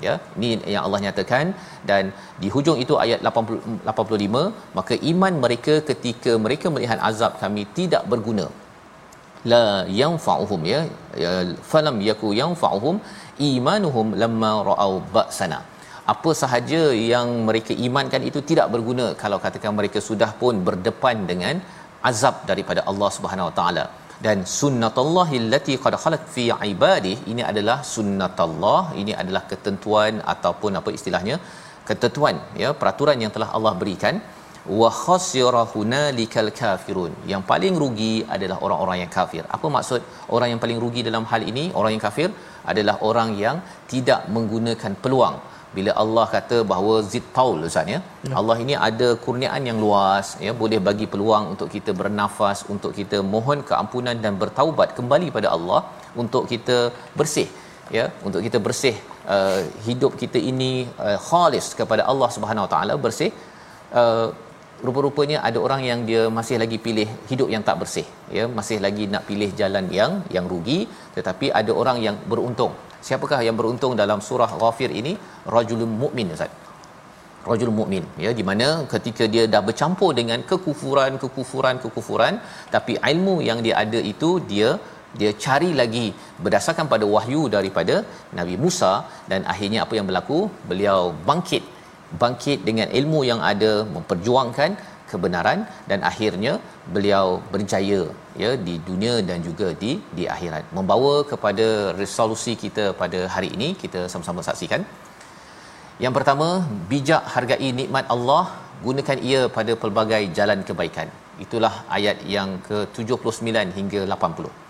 ya. 0.08 0.16
Ini 0.38 0.50
yang 0.76 0.84
Allah 0.88 1.02
nyatakan 1.06 1.46
dan 1.92 2.14
di 2.42 2.50
hujung 2.56 2.80
itu 2.86 2.96
ayat 3.06 3.22
80 3.32 3.90
85 3.94 4.44
maka 4.80 4.94
iman 5.14 5.34
mereka 5.46 5.76
ketika 5.90 6.34
mereka 6.48 6.70
melihat 6.76 7.02
azab 7.12 7.34
kami 7.46 7.64
tidak 7.80 8.06
berguna. 8.14 8.48
La 9.52 9.66
yanfa'uhum 10.02 10.62
ya, 10.72 10.78
ya 11.24 11.32
falam 11.72 11.96
yaku 12.10 12.28
yanfa'uhum 12.42 12.96
imanuhum 13.40 14.08
lamma 14.22 14.52
ra'au 14.70 14.94
ba'sana. 15.16 15.60
Apa 16.14 16.32
sahaja 16.42 16.82
yang 17.12 17.28
mereka 17.48 17.74
imankan 17.88 18.22
itu 18.30 18.40
tidak 18.50 18.68
berguna 18.74 19.06
kalau 19.22 19.38
katakan 19.46 19.74
mereka 19.80 20.00
sudah 20.10 20.32
pun 20.42 20.60
berdepan 20.68 21.18
dengan 21.32 21.56
azab 22.12 22.44
daripada 22.50 22.84
Allah 22.92 23.10
Subhanahu 23.18 23.50
Wa 23.50 23.56
Taala. 23.60 23.86
Dan 24.26 24.40
sunnatullahi 24.60 25.36
allati 25.44 25.74
qad 25.84 25.96
khalat 26.04 26.24
fi 26.36 26.46
ibadih 26.74 27.16
ini 27.32 27.44
adalah 27.52 27.78
sunnatullah 27.96 28.82
ini 29.02 29.14
adalah 29.22 29.44
ketentuan 29.52 30.22
ataupun 30.34 30.80
apa 30.80 30.90
istilahnya 30.98 31.36
ketentuan 31.90 32.36
ya 32.62 32.70
peraturan 32.82 33.18
yang 33.24 33.32
telah 33.36 33.50
Allah 33.58 33.74
berikan 33.82 34.16
wa 34.80 34.90
khasira 35.04 35.64
hunalikal 35.74 36.52
kafirun. 36.60 37.14
Yang 37.32 37.44
paling 37.52 37.76
rugi 37.84 38.14
adalah 38.36 38.58
orang-orang 38.66 38.98
yang 39.04 39.12
kafir. 39.18 39.44
Apa 39.56 39.68
maksud 39.76 40.02
orang 40.36 40.50
yang 40.52 40.62
paling 40.64 40.80
rugi 40.84 41.04
dalam 41.10 41.26
hal 41.32 41.42
ini? 41.52 41.66
Orang 41.80 41.92
yang 41.96 42.04
kafir 42.08 42.30
adalah 42.72 42.96
orang 43.10 43.32
yang 43.44 43.58
tidak 43.94 44.22
menggunakan 44.36 44.94
peluang. 45.04 45.38
Bila 45.76 45.92
Allah 46.02 46.26
kata 46.34 46.58
bahawa 46.72 46.96
zitaul 47.14 47.66
ustaz 47.70 47.88
ya? 47.94 48.00
ya. 48.30 48.34
Allah 48.40 48.56
ini 48.64 48.74
ada 48.88 49.08
kurniaan 49.24 49.64
yang 49.70 49.80
luas 49.84 50.28
ya. 50.46 50.52
Boleh 50.62 50.80
bagi 50.88 51.08
peluang 51.14 51.46
untuk 51.54 51.70
kita 51.76 51.92
bernafas 52.02 52.60
untuk 52.74 52.92
kita 53.00 53.20
mohon 53.34 53.62
keampunan 53.70 54.18
dan 54.26 54.36
bertaubat 54.44 54.94
kembali 55.00 55.30
pada 55.38 55.50
Allah 55.56 55.82
untuk 56.24 56.46
kita 56.52 56.78
bersih 57.20 57.50
ya. 57.98 58.06
Untuk 58.28 58.46
kita 58.48 58.62
bersih 58.68 58.96
uh, 59.36 59.62
hidup 59.88 60.14
kita 60.22 60.38
ini 60.52 60.72
uh, 61.08 61.18
khalis 61.30 61.68
kepada 61.80 62.06
Allah 62.14 62.30
Subhanahu 62.38 62.66
Wa 62.68 62.72
taala 62.76 62.96
bersih 63.08 63.32
uh, 64.02 64.28
rupa-rupanya 64.88 65.38
ada 65.48 65.60
orang 65.66 65.82
yang 65.90 66.00
dia 66.10 66.22
masih 66.38 66.58
lagi 66.64 66.78
pilih 66.86 67.08
hidup 67.32 67.50
yang 67.54 67.64
tak 67.68 67.78
bersih 67.82 68.08
ya 68.38 68.46
masih 68.58 68.78
lagi 68.86 69.06
nak 69.14 69.24
pilih 69.30 69.50
jalan 69.62 69.86
yang 70.00 70.14
yang 70.36 70.48
rugi 70.54 70.80
tetapi 71.18 71.50
ada 71.60 71.72
orang 71.84 72.00
yang 72.08 72.18
beruntung. 72.32 72.74
Siapakah 73.08 73.40
yang 73.48 73.56
beruntung 73.60 73.94
dalam 74.02 74.20
surah 74.28 74.52
ghafir 74.62 74.90
ini? 75.00 75.14
Rajulun 75.56 75.92
mukmin 76.04 76.28
ustaz. 76.36 76.52
Rajul 77.48 77.72
mukmin 77.80 78.04
ya 78.26 78.32
di 78.40 78.44
mana 78.50 78.68
ketika 78.94 79.24
dia 79.34 79.44
dah 79.54 79.62
bercampur 79.68 80.12
dengan 80.20 80.40
kekufuran 80.50 81.14
kekufuran 81.24 81.76
kekufuran 81.84 82.36
tapi 82.76 82.94
ilmu 83.12 83.36
yang 83.48 83.60
dia 83.66 83.76
ada 83.84 84.00
itu 84.12 84.30
dia 84.52 84.70
dia 85.20 85.32
cari 85.46 85.70
lagi 85.82 86.06
berdasarkan 86.44 86.88
pada 86.94 87.06
wahyu 87.16 87.42
daripada 87.56 87.96
Nabi 88.40 88.56
Musa 88.64 88.94
dan 89.32 89.42
akhirnya 89.54 89.80
apa 89.86 89.94
yang 89.98 90.08
berlaku? 90.10 90.40
Beliau 90.70 91.00
bangkit 91.28 91.64
bangkit 92.22 92.60
dengan 92.70 92.88
ilmu 93.00 93.20
yang 93.30 93.42
ada 93.52 93.72
memperjuangkan 93.96 94.72
kebenaran 95.12 95.60
dan 95.90 96.00
akhirnya 96.10 96.54
beliau 96.94 97.26
berjaya 97.54 98.02
ya 98.42 98.52
di 98.68 98.76
dunia 98.88 99.16
dan 99.30 99.40
juga 99.48 99.68
di 99.84 99.92
di 100.18 100.24
akhirat. 100.36 100.64
Membawa 100.78 101.14
kepada 101.32 101.68
resolusi 102.02 102.54
kita 102.64 102.86
pada 103.02 103.22
hari 103.36 103.50
ini 103.58 103.70
kita 103.84 104.04
sama-sama 104.14 104.44
saksikan. 104.50 104.84
Yang 106.04 106.14
pertama 106.18 106.48
bijak 106.92 107.24
hargai 107.34 107.70
nikmat 107.82 108.06
Allah 108.16 108.44
gunakan 108.86 109.18
ia 109.30 109.42
pada 109.58 109.74
pelbagai 109.84 110.24
jalan 110.38 110.62
kebaikan. 110.70 111.10
Itulah 111.46 111.74
ayat 111.98 112.18
yang 112.36 112.50
ke-79 112.68 113.70
hingga 113.78 114.02
80 114.16 114.64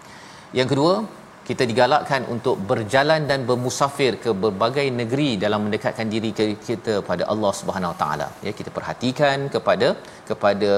yang 0.57 0.69
kedua 0.71 0.93
kita 1.47 1.63
digalakkan 1.69 2.21
untuk 2.33 2.55
berjalan 2.69 3.21
dan 3.29 3.39
bermusafir 3.49 4.11
ke 4.23 4.31
berbagai 4.43 4.85
negeri 4.99 5.29
dalam 5.43 5.61
mendekatkan 5.65 6.07
diri 6.13 6.31
kita 6.67 6.93
pada 7.09 7.23
Allah 7.33 7.51
Subhanahu 7.59 7.95
Taala. 8.01 8.27
Ya 8.45 8.51
kita 8.59 8.71
perhatikan 8.77 9.37
kepada 9.55 9.89
kepada 10.29 10.71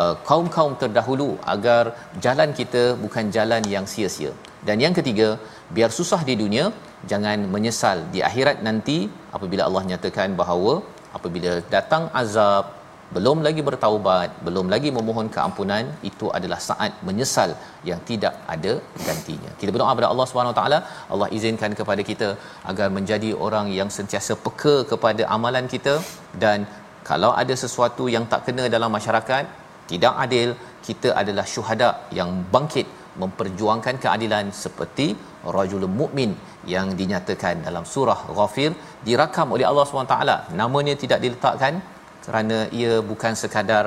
uh, 0.00 0.14
kaum-kaum 0.28 0.74
terdahulu 0.82 1.30
agar 1.54 1.82
jalan 2.26 2.52
kita 2.60 2.82
bukan 3.04 3.32
jalan 3.36 3.64
yang 3.74 3.86
sia-sia. 3.94 4.32
Dan 4.68 4.78
yang 4.84 4.94
ketiga 4.98 5.28
biar 5.76 5.90
susah 5.98 6.20
di 6.28 6.36
dunia 6.42 6.66
jangan 7.10 7.38
menyesal 7.54 7.98
di 8.14 8.20
akhirat 8.28 8.58
nanti 8.68 8.98
apabila 9.36 9.62
Allah 9.68 9.84
nyatakan 9.90 10.36
bahawa 10.42 10.74
apabila 11.16 11.52
datang 11.74 12.04
azab 12.22 12.81
belum 13.16 13.38
lagi 13.46 13.62
bertaubat 13.68 14.28
belum 14.46 14.66
lagi 14.74 14.88
memohon 14.98 15.28
keampunan 15.34 15.84
itu 16.10 16.26
adalah 16.38 16.58
saat 16.68 16.92
menyesal 17.08 17.50
yang 17.88 18.00
tidak 18.10 18.34
ada 18.54 18.72
gantinya. 19.06 19.50
Kita 19.60 19.70
berdoa 19.74 19.92
kepada 19.94 20.10
Allah 20.12 20.26
Subhanahu 20.30 20.56
taala. 20.58 20.78
Allah 21.12 21.28
izinkan 21.36 21.72
kepada 21.80 22.04
kita 22.10 22.28
agar 22.70 22.88
menjadi 22.96 23.30
orang 23.46 23.68
yang 23.78 23.90
sentiasa 23.96 24.34
peka 24.46 24.76
kepada 24.92 25.22
amalan 25.36 25.66
kita. 25.74 25.94
Dan 26.44 26.58
kalau 27.10 27.32
ada 27.42 27.54
sesuatu 27.64 28.06
yang 28.14 28.26
tak 28.32 28.42
kena 28.48 28.66
dalam 28.76 28.90
masyarakat 28.98 29.44
tidak 29.92 30.14
adil 30.24 30.48
kita 30.88 31.08
adalah 31.20 31.46
syuhada 31.54 31.90
yang 32.18 32.30
bangkit 32.54 32.86
memperjuangkan 33.22 33.96
keadilan 34.04 34.46
seperti 34.64 35.06
rajul 35.56 35.84
mukmin 36.00 36.30
yang 36.74 36.86
dinyatakan 37.00 37.56
dalam 37.66 37.84
surah 37.92 38.20
Ghafir 38.36 38.70
dirakam 39.06 39.48
oleh 39.54 39.66
Allah 39.70 39.84
SWT 39.84 40.16
namanya 40.60 40.94
tidak 41.02 41.18
diletakkan 41.24 41.74
kerana 42.26 42.58
ia 42.80 42.94
bukan 43.10 43.34
sekadar 43.42 43.84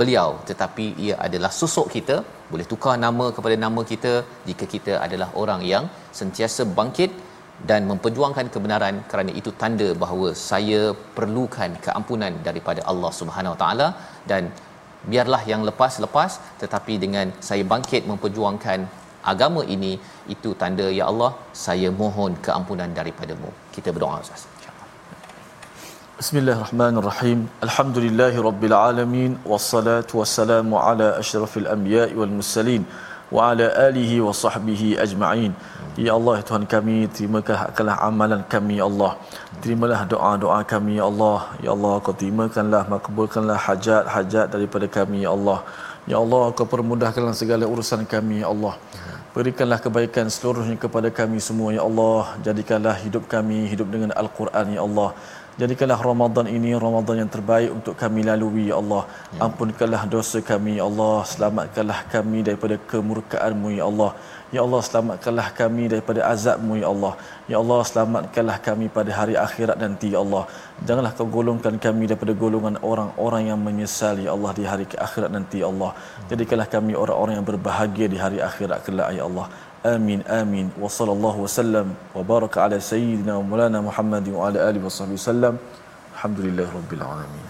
beliau 0.00 0.28
tetapi 0.50 0.86
ia 1.06 1.14
adalah 1.26 1.50
susuk 1.60 1.88
kita. 1.96 2.16
Boleh 2.52 2.66
tukar 2.72 2.94
nama 3.06 3.26
kepada 3.36 3.56
nama 3.64 3.82
kita 3.90 4.12
jika 4.48 4.64
kita 4.74 4.92
adalah 5.06 5.28
orang 5.42 5.60
yang 5.72 5.84
sentiasa 6.20 6.64
bangkit 6.78 7.10
dan 7.70 7.82
memperjuangkan 7.90 8.46
kebenaran 8.54 8.96
kerana 9.10 9.32
itu 9.40 9.50
tanda 9.62 9.88
bahawa 10.02 10.28
saya 10.50 10.80
perlukan 11.16 11.70
keampunan 11.86 12.34
daripada 12.48 12.82
Allah 12.92 13.12
Subhanahu 13.20 13.56
taala. 13.62 13.88
Dan 14.30 14.44
biarlah 15.10 15.42
yang 15.52 15.62
lepas-lepas 15.68 16.32
tetapi 16.62 16.96
dengan 17.04 17.28
saya 17.48 17.64
bangkit 17.74 18.04
memperjuangkan 18.12 18.80
agama 19.32 19.62
ini 19.74 19.92
itu 20.34 20.50
tanda 20.62 20.86
ya 20.98 21.04
Allah 21.12 21.32
saya 21.66 21.90
mohon 22.02 22.34
keampunan 22.46 22.90
daripadamu. 22.98 23.52
Kita 23.76 23.90
berdoa 23.96 24.24
Ustaz 24.26 24.59
Bismillahirrahmanirrahim. 26.20 27.38
Alhamdulillahirabbil 27.66 28.74
alamin 28.78 29.30
wassalatu 29.50 30.18
wassalamu 30.20 30.76
ala 30.76 31.06
asyrafil 31.20 31.64
anbiya'i 31.74 32.12
wal 32.20 32.32
mursalin 32.38 32.82
wa 33.32 33.46
ala 33.48 33.66
alihi 33.86 34.20
wa 34.26 34.34
sahbihi 34.40 35.00
ajma'in. 35.04 35.56
Ya 35.96 36.12
Allah 36.18 36.34
ya 36.40 36.44
Tuhan 36.50 36.68
kami, 36.74 37.08
terimakanlah 37.16 37.96
amalan 38.08 38.44
kami 38.54 38.76
ya 38.80 38.84
Allah. 38.90 39.12
Terimalah 39.64 40.00
doa-doa 40.12 40.60
kami 40.74 41.00
ya 41.00 41.08
Allah. 41.08 41.40
Ya 41.64 41.72
Allah 41.76 41.94
kau 42.04 42.12
terimakanlah, 42.12 42.82
makbulkanlah 42.92 43.56
hajat-hajat 43.68 44.52
daripada 44.52 44.92
kami 44.98 45.24
ya 45.24 45.32
Allah. 45.32 45.58
Ya 46.04 46.20
Allah 46.20 46.44
kau 46.52 46.68
permudahkanlah 46.68 47.32
segala 47.32 47.64
urusan 47.64 48.04
kami 48.04 48.44
ya 48.44 48.52
Allah. 48.52 48.76
Berikanlah 49.32 49.78
kebaikan 49.78 50.28
seluruhnya 50.36 50.76
kepada 50.84 51.08
kami 51.18 51.40
semua 51.48 51.72
ya 51.72 51.82
Allah. 51.88 52.36
Jadikanlah 52.46 52.98
hidup 53.04 53.24
kami 53.34 53.72
hidup 53.72 53.88
dengan 53.94 54.10
Al-Quran 54.22 54.76
ya 54.76 54.82
Allah. 54.84 55.10
Jadikanlah 55.60 56.00
Ramadan 56.10 56.46
ini 56.56 56.70
Ramadan 56.84 57.16
yang 57.20 57.30
terbaik 57.34 57.70
untuk 57.78 57.94
kami 58.02 58.20
lalui 58.28 58.62
ya 58.70 58.76
Allah. 58.82 59.02
Ya. 59.36 59.40
Ampunkanlah 59.46 60.02
dosa 60.14 60.38
kami 60.50 60.72
ya 60.80 60.84
Allah. 60.90 61.16
Selamatkanlah 61.32 61.98
kami 62.14 62.38
daripada 62.46 62.76
kemurkaan-Mu 62.90 63.68
ya 63.78 63.84
Allah. 63.90 64.10
Ya 64.54 64.60
Allah 64.66 64.80
selamatkanlah 64.86 65.48
kami 65.60 65.84
daripada 65.92 66.20
azab-Mu 66.32 66.74
ya 66.82 66.88
Allah. 66.94 67.12
Ya 67.52 67.56
Allah 67.62 67.80
selamatkanlah 67.90 68.56
kami 68.68 68.86
pada 68.96 69.10
hari 69.18 69.34
akhirat 69.46 69.76
nanti 69.84 70.08
ya 70.14 70.20
Allah. 70.24 70.44
Janganlah 70.86 71.12
kau 71.18 71.28
golongkan 71.38 71.76
kami 71.86 72.08
daripada 72.10 72.32
golongan 72.44 72.76
orang-orang 72.90 73.42
yang 73.50 73.60
menyesal 73.68 74.16
ya 74.26 74.30
Allah 74.36 74.52
di 74.60 74.64
hari 74.70 74.86
akhirat 75.06 75.30
nanti 75.36 75.60
ya 75.62 75.68
Allah. 75.72 75.90
Jadikanlah 76.32 76.68
kami 76.76 76.94
orang-orang 77.02 77.36
yang 77.38 77.48
berbahagia 77.52 78.08
di 78.14 78.18
hari 78.24 78.40
akhirat 78.48 78.80
kelak 78.88 79.12
ya 79.18 79.28
Allah. 79.28 79.46
آمين 79.86 80.20
آمين 80.28 80.70
وصلى 80.80 81.12
الله 81.12 81.36
وسلم 81.36 81.86
وبارك 82.16 82.58
على 82.58 82.80
سيدنا 82.80 83.36
ومولانا 83.36 83.80
محمد 83.80 84.28
وعلى 84.28 84.70
آله 84.70 84.84
وصحبه 84.84 85.12
وسلم 85.16 85.56
الحمد 86.14 86.38
لله 86.40 86.68
رب 86.68 86.92
العالمين 86.92 87.49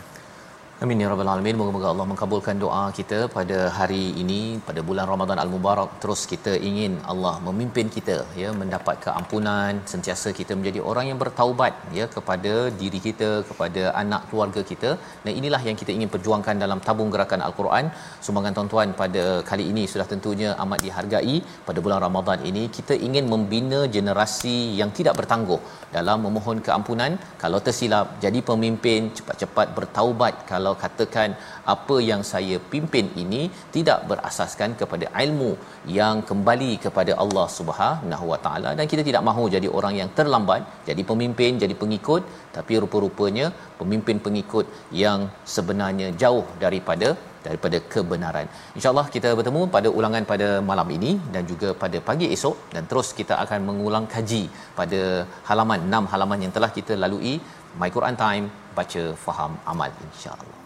Amin 0.84 1.02
ya 1.02 1.08
rabbal 1.12 1.28
alamin. 1.30 1.56
Moga-moga 1.60 1.88
Allah 1.92 2.04
mengabulkan 2.10 2.56
doa 2.62 2.84
kita 2.98 3.16
pada 3.34 3.56
hari 3.78 4.04
ini 4.22 4.38
pada 4.68 4.80
bulan 4.88 5.04
Ramadan 5.10 5.38
Al-Mubarak. 5.42 5.90
Terus 6.02 6.20
kita 6.30 6.52
ingin 6.68 6.92
Allah 7.12 7.32
memimpin 7.46 7.86
kita 7.96 8.16
ya 8.42 8.50
mendapat 8.60 8.96
keampunan, 9.06 9.82
sentiasa 9.92 10.30
kita 10.38 10.52
menjadi 10.58 10.80
orang 10.90 11.06
yang 11.10 11.18
bertaubat 11.22 11.74
ya 11.98 12.06
kepada 12.14 12.52
diri 12.82 13.00
kita, 13.08 13.28
kepada 13.48 13.82
anak 14.02 14.22
keluarga 14.30 14.62
kita. 14.70 14.92
Dan 15.24 15.32
inilah 15.40 15.60
yang 15.68 15.76
kita 15.82 15.92
ingin 15.96 16.10
perjuangkan 16.14 16.64
dalam 16.64 16.80
tabung 16.86 17.12
gerakan 17.16 17.44
Al-Quran. 17.48 17.92
Sumbangan 18.28 18.56
tuan-tuan 18.58 18.96
pada 19.02 19.24
kali 19.50 19.66
ini 19.74 19.84
sudah 19.92 20.08
tentunya 20.14 20.56
amat 20.64 20.80
dihargai 20.86 21.36
pada 21.68 21.78
bulan 21.84 22.00
Ramadan 22.06 22.40
ini. 22.52 22.64
Kita 22.78 22.96
ingin 23.08 23.28
membina 23.34 23.82
generasi 23.98 24.56
yang 24.80 24.92
tidak 25.00 25.16
bertangguh 25.20 25.60
dalam 25.98 26.18
memohon 26.28 26.58
keampunan 26.66 27.12
kalau 27.44 27.60
tersilap 27.68 28.16
jadi 28.24 28.40
pemimpin 28.50 29.12
cepat-cepat 29.18 29.68
bertaubat 29.78 30.34
kalau 30.50 30.69
kalau 30.70 30.82
katakan 30.86 31.30
apa 31.72 31.96
yang 32.08 32.20
saya 32.30 32.56
pimpin 32.72 33.06
ini 33.22 33.40
tidak 33.74 33.98
berasaskan 34.10 34.70
kepada 34.80 35.06
ilmu 35.22 35.50
yang 35.98 36.22
kembali 36.28 36.72
kepada 36.84 37.12
Allah 37.22 37.46
Subhanahu 37.56 38.26
Wa 38.32 38.38
Taala. 38.44 38.70
Dan 38.78 38.86
kita 38.92 39.02
tidak 39.08 39.22
mahu 39.28 39.44
jadi 39.54 39.68
orang 39.78 39.94
yang 40.00 40.10
terlambat 40.18 40.62
jadi 40.88 41.02
pemimpin 41.10 41.58
jadi 41.62 41.74
pengikut. 41.82 42.22
Tapi 42.56 42.78
rupa-rupanya 42.82 43.46
pemimpin 43.80 44.22
pengikut 44.26 44.66
yang 45.02 45.26
sebenarnya 45.56 46.10
jauh 46.22 46.46
daripada 46.64 47.10
daripada 47.46 47.76
kebenaran. 47.92 48.46
InsyaAllah 48.78 49.06
kita 49.16 49.28
bertemu 49.38 49.62
pada 49.76 49.88
ulangan 49.98 50.24
pada 50.32 50.48
malam 50.70 50.88
ini 50.96 51.12
dan 51.34 51.42
juga 51.52 51.68
pada 51.82 51.98
pagi 52.10 52.28
esok. 52.36 52.56
Dan 52.76 52.84
terus 52.92 53.10
kita 53.20 53.36
akan 53.44 53.60
mengulang 53.70 54.06
kaji 54.14 54.42
pada 54.78 55.02
halaman 55.50 55.90
6 55.90 56.12
halaman 56.14 56.46
yang 56.46 56.54
telah 56.58 56.70
kita 56.78 56.94
lalui. 57.04 57.34
My 57.80 57.90
Quran 57.98 58.16
Time 58.24 58.46
baca 58.78 59.04
faham 59.26 59.52
amal 59.72 59.90
insya-Allah 60.06 60.59